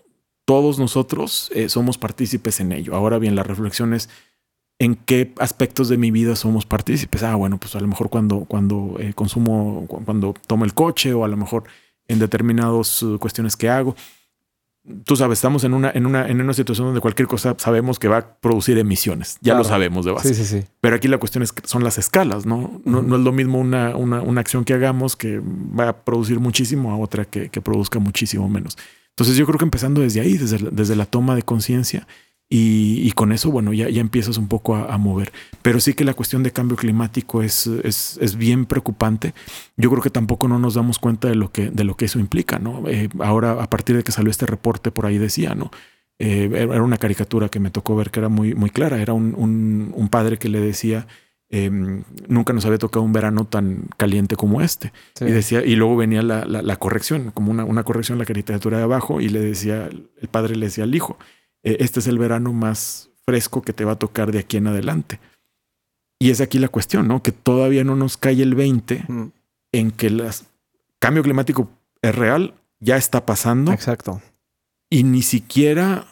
[0.47, 2.95] todos nosotros, eh, somos partícipes en ello.
[2.95, 4.09] Ahora bien, la reflexión es
[4.79, 7.22] en qué aspectos de mi vida somos partícipes.
[7.22, 11.27] Ah, bueno, pues a lo mejor cuando, cuando eh, consumo, cuando tomo el coche o
[11.27, 11.64] a lo mejor
[12.09, 13.97] en determinadas uh, cuestiones que hago.
[15.05, 18.07] Tú sabes, estamos en una, en, una, en una situación donde cualquier cosa sabemos que
[18.07, 19.39] va a producir emisiones.
[19.41, 20.35] Ya lo sabemos de base.
[20.35, 20.66] Sí, sí, sí.
[20.82, 22.82] Pero aquí la cuestión es que son las escalas, ¿no?
[22.85, 26.93] No, es lo mismo una, una, una, acción que hagamos que va a producir muchísimo
[26.93, 28.76] a otra que, que, produzca muchísimo menos.
[29.11, 32.07] Entonces yo creo que empezando desde ahí, desde, desde la toma de conciencia,
[32.57, 35.33] y, con eso, bueno, ya, ya empiezas un poco a, mover.
[35.61, 39.35] Pero sí que la cuestión de cambio climático es, es, es, bien preocupante.
[39.77, 42.21] Yo creo que tampoco no nos damos cuenta de lo que, de lo que eso
[42.21, 42.89] implica, ¿no?
[42.89, 45.73] Eh, ahora, a partir de que salió este reporte, por ahí decía, ¿no?
[46.21, 49.03] Eh, era una caricatura que me tocó ver que era muy, muy clara.
[49.03, 49.35] Era un,
[49.93, 51.09] un, padre que le decía,
[51.51, 54.93] em, nunca nos había tocado un verano tan caliente como este.
[55.21, 58.79] Y decía, y luego venía la, la, la corrección, como una, una corrección, la caricatura
[58.79, 61.19] de abajo, y le decía, el padre le decía al hijo,
[61.65, 65.19] este es el verano más fresco que te va a tocar de aquí en adelante.
[66.19, 67.23] Y es aquí la cuestión, ¿no?
[67.23, 69.05] Que todavía no nos cae el 20
[69.73, 70.23] en que el
[70.99, 71.69] cambio climático
[72.03, 73.73] es real, ya está pasando.
[73.73, 74.23] Exacto.
[74.91, 76.07] Y ni siquiera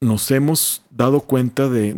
[0.00, 1.94] nos hemos dado cuenta de,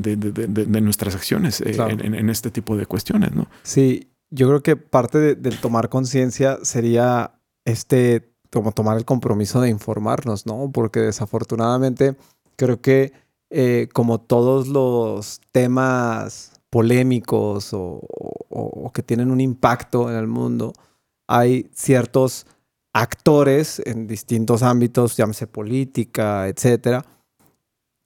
[0.81, 3.47] nuestras acciones eh, en, este tipo de cuestiones, ¿no?
[3.63, 7.33] Sí, yo creo que parte del tomar conciencia sería
[7.65, 10.71] este, como tomar el compromiso de informarnos, ¿no?
[10.73, 12.17] Porque desafortunadamente
[12.61, 13.15] Creo que
[13.49, 18.03] eh, como todos los temas polémicos o,
[18.93, 20.75] que tienen un impacto en el mundo,
[21.27, 22.47] hay ciertos
[22.93, 27.07] actores en distintos ámbitos, llámese política, etcétera,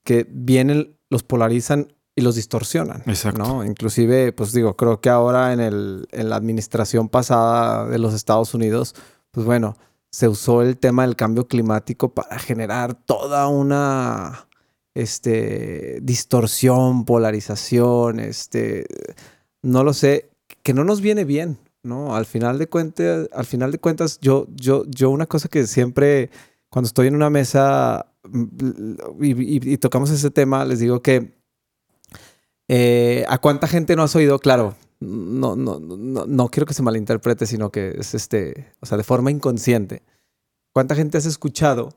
[0.05, 3.03] que vienen, los polarizan y los distorsionan.
[3.07, 3.43] Exacto.
[3.43, 3.65] ¿no?
[3.65, 8.55] Inclusive, pues digo, creo que ahora en, el, en la administración pasada de los Estados
[8.55, 8.95] Unidos,
[9.33, 9.77] pues bueno,
[10.15, 14.47] se usó el tema del cambio climático para generar toda una
[14.95, 18.87] este, distorsión, polarización, este,
[19.61, 20.31] no lo sé,
[20.63, 22.15] que no nos viene bien, ¿no?
[22.15, 26.31] Al final de cuentas, al final de cuentas, yo, yo, yo una cosa que siempre,
[26.69, 31.35] cuando estoy en una mesa mm, y, tocamos ese tema, les digo que
[32.69, 34.39] eh, ¿a cuánta gente no has oído?
[34.39, 38.99] Claro, no, no, no, no quiero que se malinterprete, sino que es este, o sea,
[38.99, 40.03] de forma inconsciente.
[40.73, 41.95] ¿Cuánta gente has escuchado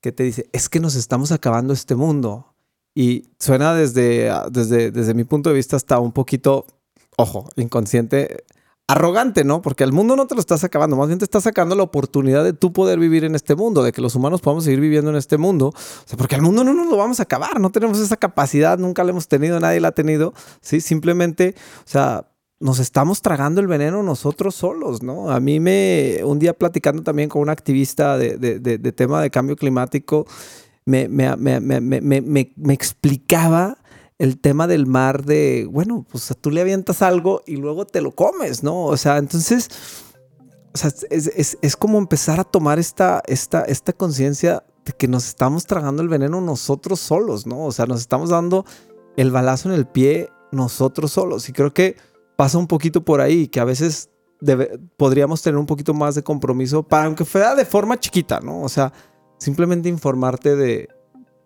[0.00, 2.54] que te dice, es que nos estamos acabando este mundo?
[2.94, 6.66] Y suena desde, desde, desde mi punto de vista hasta un poquito,
[7.16, 8.44] ojo, inconsciente,
[8.90, 9.62] arrogante, ¿no?
[9.62, 12.42] Porque el mundo no te lo estás acabando, más bien te estás sacando la oportunidad
[12.42, 15.16] de tú poder vivir en este mundo, de que los humanos podamos seguir viviendo en
[15.16, 15.68] este mundo.
[15.68, 18.78] O sea, porque el mundo no nos lo vamos a acabar, no tenemos esa capacidad,
[18.78, 20.80] nunca la hemos tenido, nadie la ha tenido, ¿sí?
[20.80, 22.29] Simplemente, o sea,
[22.60, 25.30] nos estamos tragando el veneno nosotros solos, ¿no?
[25.30, 29.56] A mí me, un día platicando también con un activista de, de, tema de cambio
[29.56, 30.26] climático,
[30.84, 33.78] me, me, me, explicaba
[34.18, 38.10] el tema del mar de, bueno, pues tú le avientas algo y luego te lo
[38.10, 38.84] comes, ¿no?
[38.84, 39.68] O sea, entonces,
[40.74, 45.26] o sea, es, es, como empezar a tomar esta, esta, esta conciencia de que nos
[45.26, 47.64] estamos tragando el veneno nosotros solos, ¿no?
[47.64, 48.66] O sea, nos estamos dando
[49.16, 51.48] el balazo en el pie nosotros solos.
[51.48, 51.96] Y creo que
[52.40, 54.08] pasa un poquito por ahí, que a veces
[54.96, 58.62] podríamos tener un poquito más de compromiso, para aunque fuera de forma chiquita, ¿no?
[58.62, 58.94] O sea,
[59.36, 60.88] simplemente informarte de,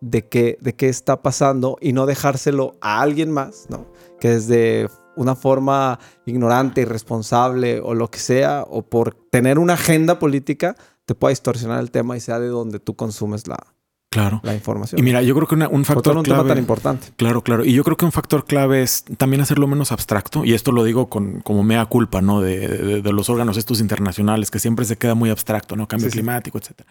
[0.01, 3.91] de, qué, de qué está pasando y no dejárselo a alguien más, ¿no?
[4.21, 10.21] Que desde una forma ignorante, irresponsable o lo que sea, o por tener una agenda
[10.21, 10.77] política,
[11.07, 13.74] te pueda distorsionar el tema y sea de donde tú consumes la,
[14.15, 14.41] Claro.
[14.45, 15.01] La información.
[15.01, 16.43] Y mira, yo creo que un factor un clave.
[16.43, 17.09] Tema tan importante.
[17.17, 17.65] Claro, claro.
[17.65, 20.45] Y yo creo que un factor clave es también hacerlo menos abstracto.
[20.45, 22.41] Y esto lo digo con como mea culpa, ¿no?
[22.41, 25.89] De, los órganos estos internacionales, que siempre se queda muy abstracto, ¿no?
[25.89, 26.89] Cambio climático, etcétera.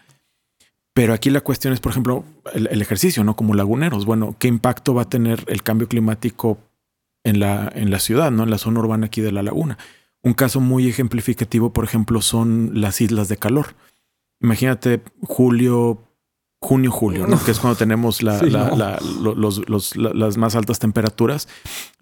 [0.92, 3.36] Pero aquí la cuestión es, por ejemplo, el, ejercicio, ¿no?
[3.36, 4.04] Como laguneros.
[4.04, 6.58] Bueno, ¿qué impacto va a tener el cambio climático
[7.24, 8.42] en la, en la ciudad, ¿no?
[8.42, 9.78] En la zona urbana aquí de la laguna.
[10.22, 13.74] Un caso muy ejemplificativo, por ejemplo, son las islas de calor
[14.44, 15.98] imagínate julio,
[16.64, 17.42] junio, julio, ¿no?
[17.44, 18.40] que es cuando tenemos la,
[19.94, 21.46] las más altas temperaturas.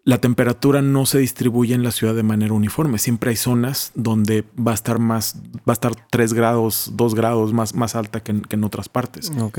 [0.04, 2.98] La temperatura no se distribuye en la ciudad de manera uniforme.
[2.98, 5.36] Siempre hay zonas donde va a estar más,
[5.68, 9.32] va a estar 3 grados, 2 grados más, más alta que en, otras partes.
[9.40, 9.58] Ok.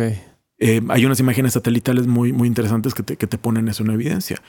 [0.60, 3.92] Eh, hay unas imágenes satelitales muy, muy interesantes que te, que te ponen eso en
[3.92, 4.42] evidencia.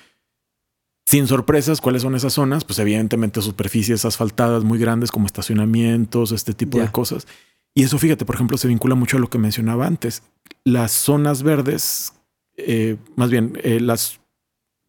[1.07, 2.65] Sin sorpresas, ¿cuáles son esas zonas?
[2.65, 7.27] Pues evidentemente superficies asfaltadas muy grandes como estacionamientos, este tipo de cosas.
[7.75, 10.23] Y eso, fíjate, por ejemplo, se vincula mucho a lo que mencionaba antes.
[10.63, 12.13] Las zonas verdes,
[12.57, 14.21] eh, más bien, eh, los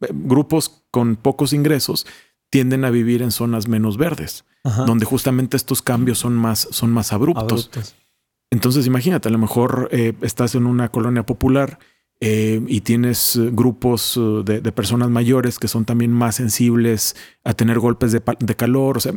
[0.01, 2.05] eh, grupos con pocos ingresos
[2.51, 4.45] tienden a vivir en zonas menos verdes,
[4.87, 7.69] donde justamente estos cambios son más, son más abruptos.
[8.49, 9.89] Entonces, imagínate, a lo mejor
[10.21, 11.79] estás en una colonia popular
[12.21, 18.21] y tienes grupos de, personas mayores que son también más sensibles a tener golpes de,
[18.39, 18.97] de calor.
[18.97, 19.15] O sea,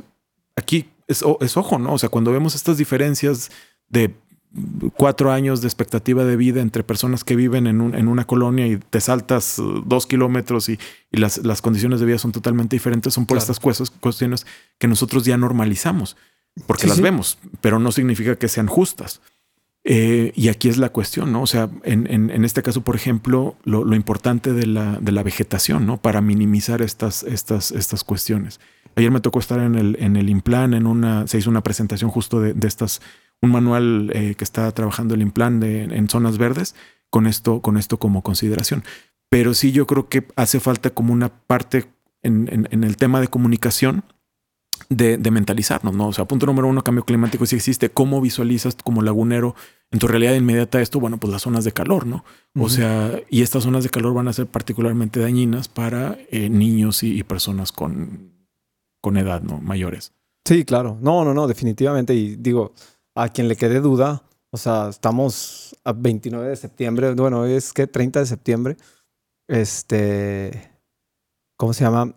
[0.57, 1.95] aquí es, ojo, ¿no?
[1.95, 3.51] O sea, cuando vemos estas diferencias
[3.89, 4.15] de
[4.97, 9.01] cuatro años de expectativa de vida entre personas que viven en, una colonia y te
[9.01, 10.79] saltas uh, dos kilómetros y,
[11.11, 14.47] las, condiciones de vida son totalmente diferentes, son por estas cuestiones
[14.79, 16.17] que nosotros ya normalizamos,
[16.67, 19.21] porque las vemos, pero no significa que sean justas.
[19.91, 21.41] Eh, y aquí es la cuestión, ¿no?
[21.41, 25.97] O sea, en, este caso, por ejemplo, lo, importante de la, de la, vegetación, ¿no?
[25.97, 28.61] Para minimizar estas, estas, estas cuestiones.
[28.97, 32.39] Ayer me tocó estar en el, en el en una, se hizo una presentación justo
[32.39, 33.01] de, estas,
[33.41, 36.75] un manual eh, que está trabajando el Implan de, en zonas verdes,
[37.09, 38.85] con esto, con esto como consideración.
[39.31, 41.87] Pero sí yo creo que hace falta como una parte
[42.23, 44.05] en, en, el tema de comunicación
[44.89, 46.09] de, de, mentalizarnos, ¿no?
[46.09, 47.91] O sea, punto número uno, cambio climático si existe.
[47.91, 49.55] ¿Cómo visualizas como lagunero
[49.91, 51.01] en tu realidad inmediata esto?
[51.01, 52.25] Bueno, pues las zonas de calor, ¿no?
[52.57, 57.03] O sea, y estas zonas de calor van a ser particularmente dañinas para eh, niños
[57.03, 58.33] y, personas con
[59.01, 59.59] con edad, ¿no?
[59.61, 60.13] Mayores.
[60.45, 60.99] Sí, claro.
[61.01, 62.15] No, no, no, definitivamente.
[62.15, 62.73] Y digo,
[63.15, 67.87] a quien le quede duda, o sea, estamos a 29 de septiembre, bueno, es que
[67.87, 68.77] 30 de septiembre,
[69.47, 70.71] este,
[71.57, 72.15] ¿cómo se llama?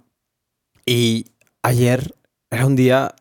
[0.85, 1.25] Y
[1.61, 2.15] ayer
[2.51, 3.15] era un día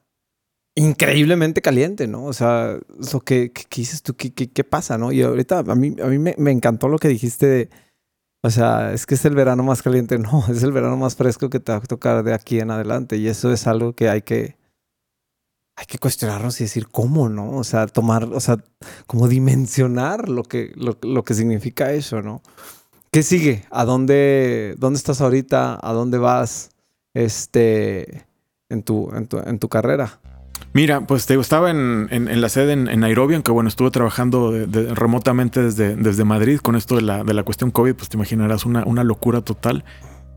[0.74, 2.24] increíblemente caliente, ¿no?
[2.24, 5.12] O sea, eso que, dices tú, ¿Qué, ¿Qué, pasa, no?
[5.12, 7.70] Y ahorita a mí, a mí me, encantó lo que dijiste
[8.42, 10.18] o sea, es que es el verano más caliente.
[10.30, 13.16] No, es el verano más fresco que te va a tocar de aquí en adelante.
[13.16, 14.56] Y eso es algo que hay que,
[15.76, 17.52] hay que cuestionarnos y decir cómo, ¿no?
[17.56, 18.58] O sea, tomar, o sea,
[19.06, 22.42] como dimensionar lo que, lo, que significa eso, ¿no?
[23.10, 23.64] ¿Qué sigue?
[23.70, 25.78] ¿A dónde, dónde estás ahorita?
[25.82, 26.70] ¿A dónde vas?
[27.12, 28.24] Este,
[28.70, 30.20] en tu, en tu, en tu carrera.
[30.72, 34.52] Mira, pues te estaba en, en, la sede en, Nairobi, aunque bueno, estuve trabajando
[34.94, 38.64] remotamente desde, desde Madrid con esto de la, de la cuestión COVID, pues te imaginarás
[38.64, 39.84] una, una locura total.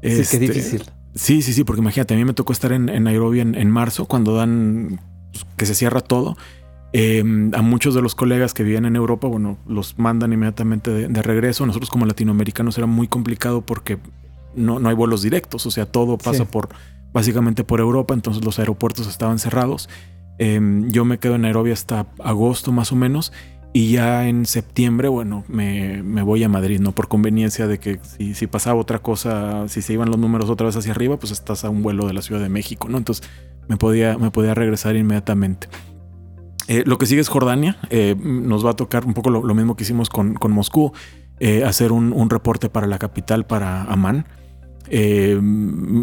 [0.02, 0.84] Sí, qué este, difícil.
[1.14, 4.36] Sí, sí, sí, porque imagínate, a mí me tocó estar en, Nairobi en, marzo, cuando
[4.36, 5.00] dan
[5.32, 6.36] pues, que se cierra todo.
[6.94, 11.22] Em, a muchos de los colegas que vivían en Europa, bueno, los mandan inmediatamente de,
[11.22, 11.66] regreso.
[11.66, 14.00] Nosotros como latinoamericanos era muy complicado porque
[14.56, 16.70] no, no hay vuelos directos, o sea, todo pasa por
[17.14, 19.90] básicamente por Europa, entonces los aeropuertos estaban cerrados.
[20.40, 23.32] Em, yo me quedo en Nairobi hasta agosto más o menos.
[23.76, 26.92] Y ya en septiembre, bueno, me, voy a Madrid, ¿no?
[26.92, 30.68] Por conveniencia de que si, si, pasaba otra cosa, si se iban los números otra
[30.68, 33.00] vez hacia arriba, pues estás a un vuelo de la Ciudad de México, ¿no?
[33.00, 33.28] Entonces
[33.68, 35.70] me podía, me podía regresar inmediatamente.
[36.68, 37.78] Eh, lo que sigue es Jordania.
[37.90, 40.94] Eh, nos va a tocar un poco lo, mismo que hicimos con, con Moscú,
[41.40, 44.28] eh, hacer un, un, reporte para la capital, para Amán.
[44.90, 45.40] Eh,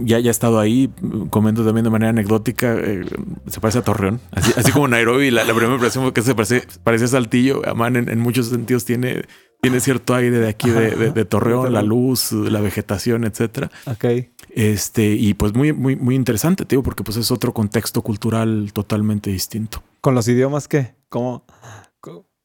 [0.05, 0.91] ya, ya he estado ahí,
[1.29, 3.05] comento también de manera anecdótica, eh,
[3.47, 7.05] se parece a Torreón, así, como Nairobi, la, primera impresión fue que se parece, parece
[7.05, 9.25] a Saltillo, Amán en, muchos sentidos tiene,
[9.61, 13.71] tiene cierto aire de aquí de, Torreón, la luz, la vegetación, etcétera.
[13.87, 14.05] Ok.
[14.51, 19.31] Este, y pues muy, muy, muy interesante, tío, porque pues es otro contexto cultural totalmente
[19.31, 19.83] distinto.
[20.01, 20.95] ¿Con los idiomas qué?
[21.09, 21.45] ¿Cómo?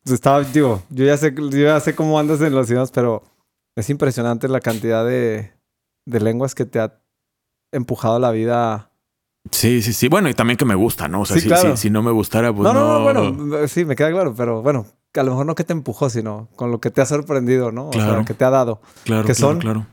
[0.06, 3.24] Estaba, digo, yo ya sé, yo ya sé cómo andas en los idiomas, pero
[3.76, 5.55] es impresionante la cantidad de,
[6.06, 7.00] de lenguas que te ha
[7.72, 8.92] empujado la vida.
[9.52, 10.08] Sí, sí, sí.
[10.08, 11.22] Bueno, y también que me gusta, ¿no?
[11.22, 13.00] O sea, si, no me gustara, pues no, no.
[13.00, 16.10] No, bueno, sí, me queda claro, pero bueno, a lo mejor no que te empujó,
[16.10, 17.90] sino con lo que te ha sorprendido, ¿no?
[17.90, 18.12] Claro.
[18.12, 18.82] O sea, que te ha dado.
[19.04, 19.60] Claro, que son?
[19.60, 19.86] claro.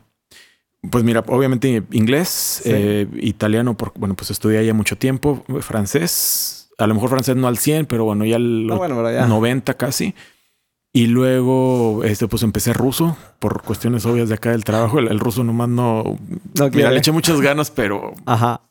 [0.89, 6.87] Pues mira, obviamente inglés, eh, italiano, porque, bueno, pues estudié ya mucho tiempo, francés, a
[6.87, 10.13] lo mejor francés no al 100, pero bueno, ya al 90 casi.
[10.95, 14.99] Y luego, este, pues empecé ruso por cuestiones obvias de acá del trabajo.
[14.99, 16.19] El, ruso nomás no.
[16.53, 18.13] no mira, le eché muchas ganas, pero.
[18.27, 18.61] Ajá.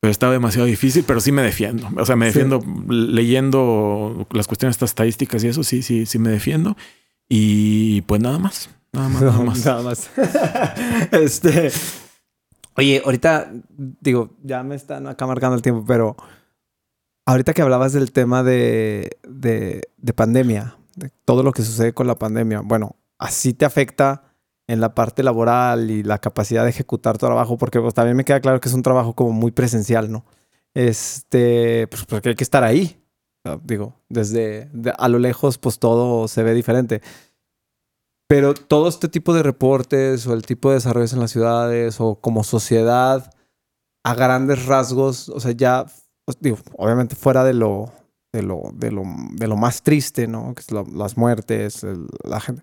[0.00, 1.88] Pero estaba demasiado difícil, pero sí me defiendo.
[1.98, 6.30] O sea, me defiendo leyendo las cuestiones estas estadísticas y eso, sí, sí, sí me
[6.30, 6.78] defiendo.
[7.28, 8.70] Y pues nada más.
[8.92, 9.22] Nada más.
[9.22, 9.66] Nada más.
[9.66, 10.10] nada más.
[11.12, 11.70] este.
[12.76, 13.52] Oye, ahorita
[14.00, 16.16] digo, ya me están acá marcando el tiempo, pero
[17.26, 22.06] ahorita que hablabas del tema de, de, de pandemia, de todo lo que sucede con
[22.06, 24.22] la pandemia, bueno, así te afecta
[24.66, 28.24] en la parte laboral y la capacidad de ejecutar tu trabajo, porque pues, también me
[28.24, 30.24] queda claro que es un trabajo como muy presencial, ¿no?
[30.74, 33.00] Este, pues porque hay que estar ahí.
[33.62, 37.02] Digo, desde a lo lejos, pues todo se ve diferente.
[38.26, 42.14] Pero todo este tipo de reportes o el tipo de desarrollos en las ciudades o
[42.16, 43.30] como sociedad,
[44.02, 45.84] a grandes rasgos, o sea, ya,
[46.24, 47.92] pues, digo, obviamente fuera de lo,
[48.34, 50.54] de lo, de lo, de lo más triste, ¿no?
[50.54, 51.86] Que es las muertes,
[52.24, 52.62] la gente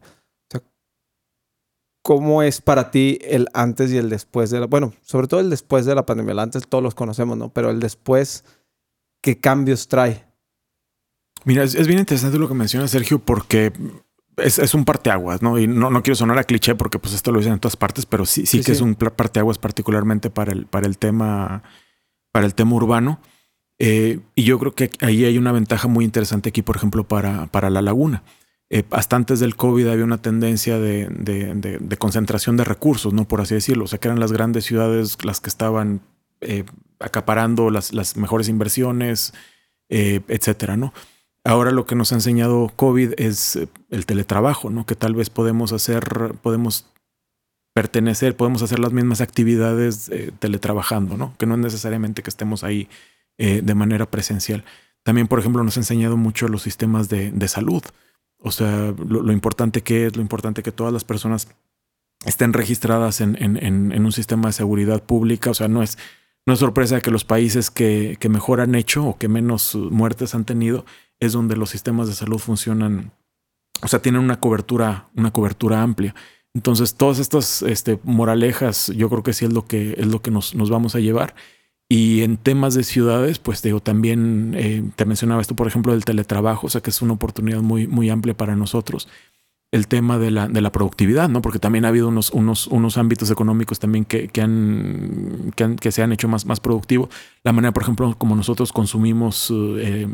[2.03, 4.65] ¿Cómo es para ti el antes y el después de la...
[4.65, 6.31] Bueno, sobre todo el después de la pandemia.
[6.31, 7.49] El antes todos los conocemos, ¿no?
[7.53, 8.43] Pero el después,
[9.21, 10.25] ¿qué cambios trae?
[11.45, 13.71] Mira, es, bien interesante lo que menciona Sergio porque
[14.37, 15.59] es, un parteaguas, ¿no?
[15.59, 18.07] Y no, no quiero sonar a cliché porque pues esto lo dicen en todas partes,
[18.07, 21.61] pero sí, sí, que es un parteaguas particularmente para el, para el tema,
[22.31, 23.19] para el tema urbano.
[23.83, 27.47] Eh, y yo creo que ahí hay una ventaja muy interesante aquí, por ejemplo, para,
[27.47, 28.21] para la laguna.
[28.73, 33.27] Eh, hasta antes del COVID había una tendencia de, concentración de recursos, ¿no?
[33.27, 33.83] Por así decirlo.
[33.83, 35.99] O sea, que eran las grandes ciudades las que estaban
[36.39, 36.63] eh,
[37.01, 39.33] acaparando las, mejores inversiones,
[39.89, 40.93] eh, etcétera, ¿no?
[41.43, 43.59] Ahora lo que nos ha enseñado COVID es
[43.89, 44.85] el teletrabajo, ¿no?
[44.85, 46.85] Que tal vez podemos hacer, podemos
[47.73, 50.09] pertenecer, podemos hacer las mismas actividades
[50.39, 51.35] teletrabajando, ¿no?
[51.37, 52.87] Que no es necesariamente que estemos ahí
[53.63, 54.63] de manera presencial.
[55.03, 57.83] También, por ejemplo, nos ha enseñado mucho los sistemas de salud.
[58.43, 61.47] O sea, lo, importante que es, lo importante que todas las personas
[62.25, 65.51] estén registradas en, en, un sistema de seguridad pública.
[65.51, 65.99] O sea, no es,
[66.47, 70.33] no es sorpresa que los países que, que, mejor han hecho o que menos muertes
[70.33, 70.85] han tenido
[71.19, 73.11] es donde los sistemas de salud funcionan.
[73.83, 76.15] O sea, tienen una cobertura, una cobertura amplia.
[76.55, 80.31] Entonces, todas estas este, moralejas, yo creo que sí es lo que es lo que
[80.31, 81.35] nos, nos vamos a llevar.
[81.91, 86.05] Y en temas de ciudades, pues digo, también eh, te mencionaba esto, por ejemplo, del
[86.05, 89.09] teletrabajo, o sea que es una oportunidad muy, muy amplia para nosotros.
[89.71, 91.41] El tema de la, de la productividad, ¿no?
[91.41, 96.01] Porque también ha habido unos, unos, unos ámbitos económicos también que, que, han, que, se
[96.01, 97.09] han hecho más, más productivos.
[97.43, 100.07] La manera, por ejemplo, como nosotros consumimos, eh,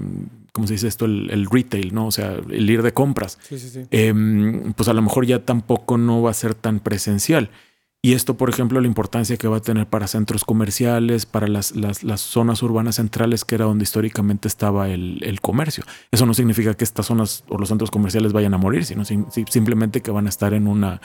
[0.53, 1.05] ¿cómo se dice esto?
[1.05, 2.07] El, retail, ¿no?
[2.07, 3.37] O sea, el ir de compras.
[3.43, 3.83] Sí, sí, sí.
[3.91, 7.51] Em, pues a lo mejor ya tampoco no va a ser tan presencial.
[8.01, 11.75] Y esto, por ejemplo, la importancia que va a tener para centros comerciales, para las,
[11.75, 15.83] las, zonas urbanas centrales, que era donde históricamente estaba el, comercio.
[16.11, 20.01] Eso no significa que estas zonas o los centros comerciales vayan a morir, sino simplemente
[20.01, 21.01] que van a estar en una,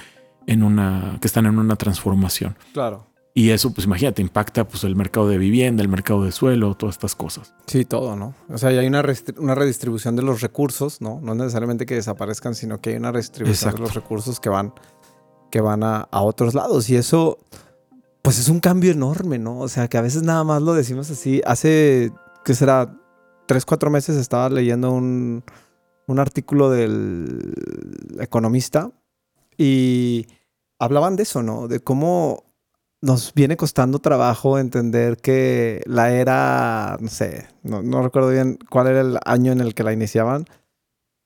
[0.47, 2.57] en una, que están en una transformación.
[2.75, 3.07] Claro.
[3.35, 6.97] Y eso, pues imagínate, impacta pues el mercado de vivienda, el mercado de suelo, todas
[6.97, 7.55] estas cosas.
[7.67, 8.35] Sí, todo, ¿no?
[8.51, 9.03] O sea, hay una,
[9.39, 11.19] una redistribución de los recursos, ¿no?
[11.23, 14.75] No necesariamente que desaparezcan, sino que hay una redistribución de los recursos que van
[15.53, 16.89] que van a, otros lados.
[16.91, 17.39] Y eso,
[18.23, 19.61] pues es un cambio enorme, ¿no?
[19.61, 21.43] O sea, que a veces nada más lo decimos así.
[21.47, 22.11] Hace,
[22.45, 22.99] ¿qué será?
[23.47, 25.45] Tres, cuatro meses estaba leyendo un,
[26.07, 27.55] un artículo del
[28.19, 28.91] economista
[29.59, 30.27] y
[30.79, 31.69] hablaban de eso, ¿no?
[31.69, 32.45] De cómo
[33.03, 38.87] nos viene costando trabajo entender que la era, no sé, no, no, recuerdo bien cuál
[38.87, 40.47] era el año en el que la iniciaban,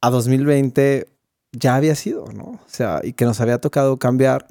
[0.01, 1.07] a 2020
[1.59, 2.45] ya había sido, ¿no?
[2.45, 4.47] O sea, y que nos había tocado cambiar,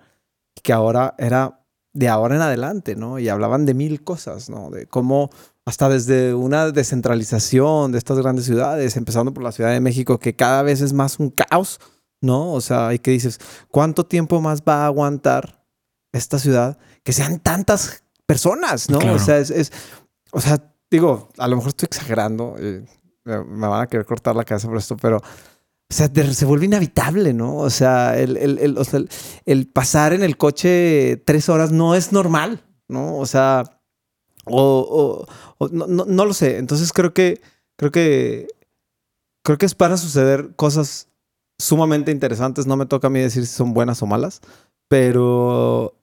[0.55, 1.61] y que ahora era
[1.93, 3.19] de ahora en adelante, ¿no?
[3.19, 4.69] Y hablaban de mil cosas, ¿no?
[4.69, 5.29] De cómo
[5.65, 10.35] hasta desde una descentralización de estas grandes ciudades, empezando por la Ciudad de México, que
[10.35, 11.79] cada vez es más un caos,
[12.21, 12.53] ¿no?
[12.53, 13.39] O sea, y que dices,
[13.69, 15.63] ¿cuánto tiempo más va a aguantar
[16.11, 18.99] esta ciudad que sean tantas personas, ¿no?
[19.13, 19.71] O sea, es,
[20.31, 22.85] o sea, digo, a lo mejor estoy exagerando, eh,
[23.23, 25.21] me van a querer cortar la cabeza por esto, pero
[25.87, 27.57] o sea, se vuelve inhabitable, ¿no?
[27.57, 28.77] O sea, el, el,
[29.45, 33.17] el, pasar en el coche tres horas no es normal, ¿no?
[33.17, 33.81] O sea,
[34.45, 35.25] o,
[35.71, 36.57] no, no, lo sé.
[36.57, 37.39] Entonces creo que,
[37.77, 38.47] creo que,
[39.43, 41.09] creo que es para suceder cosas
[41.59, 42.65] sumamente interesantes.
[42.65, 44.41] No me toca a mí decir si son buenas o malas,
[44.87, 45.95] pero,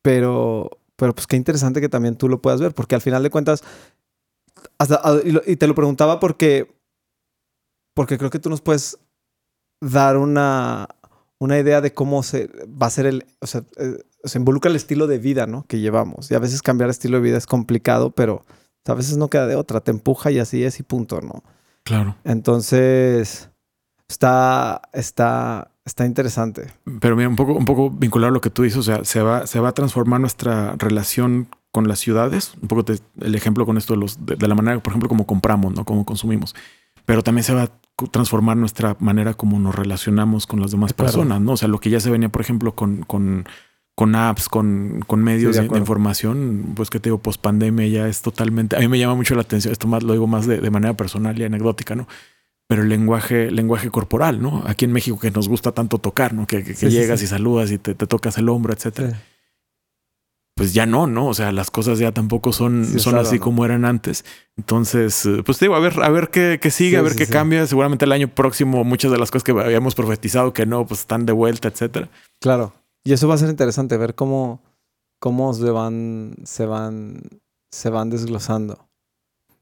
[0.00, 3.30] pero, pero pues qué interesante que también tú lo puedas ver, porque al final de
[3.30, 3.64] cuentas,
[4.78, 5.02] hasta,
[5.44, 6.72] y te lo preguntaba porque,
[7.94, 8.98] porque creo que tú nos puedes
[9.80, 10.88] dar una,
[11.38, 14.76] una idea de cómo se va a ser el, o sea, eh, se involucra el
[14.76, 15.64] estilo de vida, ¿no?
[15.66, 16.30] Que llevamos.
[16.30, 18.44] Y a veces cambiar estilo de vida es complicado, pero
[18.86, 19.80] a veces no queda de otra.
[19.80, 21.42] Te empuja y así es y punto, ¿no?
[21.84, 22.16] Claro.
[22.24, 23.50] Entonces,
[24.08, 26.72] está, está, está interesante.
[27.00, 29.20] Pero mira, un poco, un poco vinculado a lo que tú dices, o sea, se
[29.20, 32.54] va, se va a transformar nuestra relación con las ciudades.
[32.62, 32.84] Un poco
[33.20, 35.84] el ejemplo con esto de, los, de, de la manera, por ejemplo, como compramos, ¿no?
[35.84, 36.54] Como consumimos.
[37.04, 37.70] Pero también se va a
[38.10, 41.52] transformar nuestra manera como nos relacionamos con las demás personas, ¿no?
[41.52, 43.46] O sea, lo que ya se venía, por ejemplo, con, con,
[43.94, 48.22] con apps, con, con medios de, información, pues que te digo, post pandemia ya es
[48.22, 50.94] totalmente, a mí me llama mucho la atención, esto más lo digo más de, manera
[50.94, 52.08] personal y anecdótica, ¿no?
[52.66, 54.64] Pero el lenguaje, lenguaje corporal, ¿no?
[54.66, 56.46] Aquí en México que nos gusta tanto tocar, ¿no?
[56.46, 59.20] Que, llegas y saludas y te, tocas el hombro, etcétera.
[60.56, 61.26] Pues ya no, ¿no?
[61.26, 64.24] O sea, las cosas ya tampoco son, son así como eran antes.
[64.56, 67.66] Entonces, eh, pues digo, a ver, a ver qué, qué sigue, a ver qué cambia.
[67.66, 71.26] Seguramente el año próximo muchas de las cosas que habíamos profetizado que no, pues están
[71.26, 72.08] de vuelta, etcétera.
[72.40, 72.72] Claro.
[73.02, 74.62] Y eso va a ser interesante, ver cómo,
[75.18, 77.20] cómo se van, se van,
[77.72, 78.88] se van desglosando.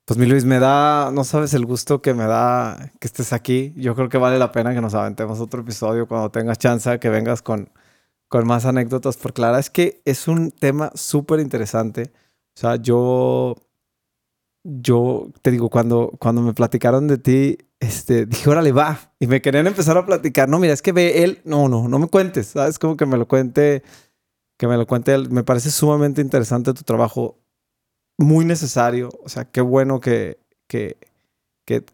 [0.05, 3.73] Pues mi Luis, me da, no sabes el gusto que me da que estés aquí.
[3.77, 7.09] Yo creo que vale la pena que nos aventemos otro episodio cuando tengas chance, que
[7.09, 7.71] vengas con,
[8.33, 12.13] con más anécdotas, porque la verdad es que es un tema súper interesante.
[12.57, 13.57] O sea, yo,
[14.65, 19.13] yo te digo, cuando, cuando me platicaron de ti, este, dije, órale, va.
[19.21, 20.49] Y me querían empezar a platicar.
[20.49, 21.43] No, mira, es que ve él.
[21.45, 22.47] No, no, no me cuentes.
[22.47, 22.79] ¿Sabes?
[22.79, 23.83] Como que me lo cuente.
[24.57, 25.29] Que me lo cuente él.
[25.29, 27.37] Me parece sumamente interesante tu trabajo.
[28.17, 29.11] Muy necesario.
[29.23, 30.97] O sea, qué bueno que, que,
[31.67, 31.85] que,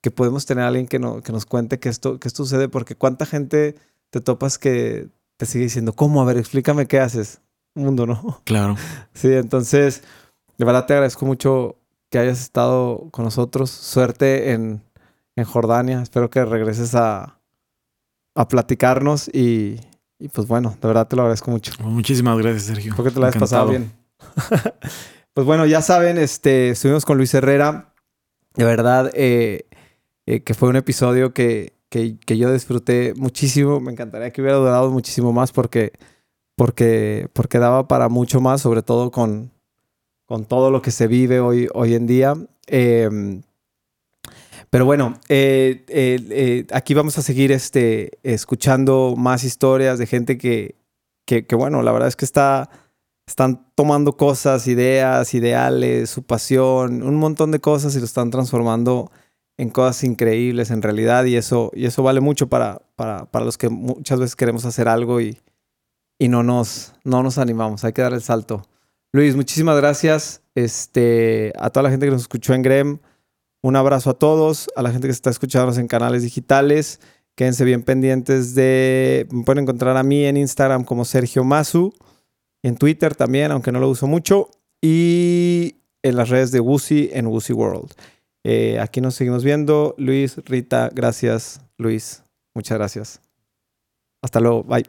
[0.00, 2.68] que, podemos tener a alguien que, no, que nos cuente que esto, que esto sucede.
[2.68, 3.74] Porque cuánta gente
[4.10, 5.10] te topas que
[5.42, 6.22] te sigue diciendo, ¿cómo?
[6.22, 7.40] A ver, explícame qué haces.
[7.74, 8.40] Mundo, ¿no?
[8.44, 8.76] Claro.
[9.12, 10.04] Sí, entonces,
[10.56, 11.80] de verdad te agradezco mucho
[12.10, 13.68] que hayas estado con nosotros.
[13.68, 14.84] Suerte en,
[15.44, 16.00] Jordania.
[16.00, 17.40] Espero que regreses a,
[18.36, 19.80] a platicarnos y,
[20.32, 21.72] pues bueno, de verdad te lo agradezco mucho.
[21.80, 22.94] Muchísimas gracias, Sergio.
[22.94, 23.90] Que te lo hayas pasado bien.
[25.34, 27.92] pues bueno, ya saben, este, estuvimos con Luis Herrera.
[28.54, 29.66] De verdad eh,
[30.26, 33.78] eh, que fue un episodio que, que, yo disfruté muchísimo.
[33.80, 35.92] Me encantaría que hubiera durado muchísimo más porque,
[36.56, 39.52] porque, porque daba para mucho más, sobre todo con,
[40.24, 42.34] con todo lo que se vive hoy, hoy en día.
[42.66, 43.42] Em,
[44.70, 50.76] pero bueno, eh, eh, aquí vamos a seguir este, escuchando más historias de gente que,
[51.26, 52.70] que, bueno, la verdad es que está,
[53.26, 59.10] están tomando cosas, ideas, ideales, su pasión, un montón de cosas y lo están transformando
[59.56, 63.58] en cosas increíbles en realidad y eso, y eso vale mucho para, para, para los
[63.58, 65.38] que muchas veces queremos hacer algo y,
[66.18, 68.66] y no, nos, no nos animamos, hay que dar el salto.
[69.12, 70.40] Luis, muchísimas gracias.
[70.54, 72.98] Este, a toda la gente que nos escuchó en Grem,
[73.62, 76.98] un abrazo a todos, a la gente que está escuchándonos en canales digitales.
[77.34, 79.26] Quédense bien pendientes de.
[79.30, 81.92] Me pueden encontrar a mí en Instagram como Sergio Masu,
[82.62, 84.50] en Twitter también, aunque no lo uso mucho,
[84.80, 87.92] y en las redes de Wusi en Wusi World.
[88.44, 89.94] Eh, aquí nos seguimos viendo.
[89.98, 91.60] Luis, Rita, gracias.
[91.78, 92.24] Luis,
[92.54, 93.20] muchas gracias.
[94.22, 94.62] Hasta luego.
[94.64, 94.86] Bye.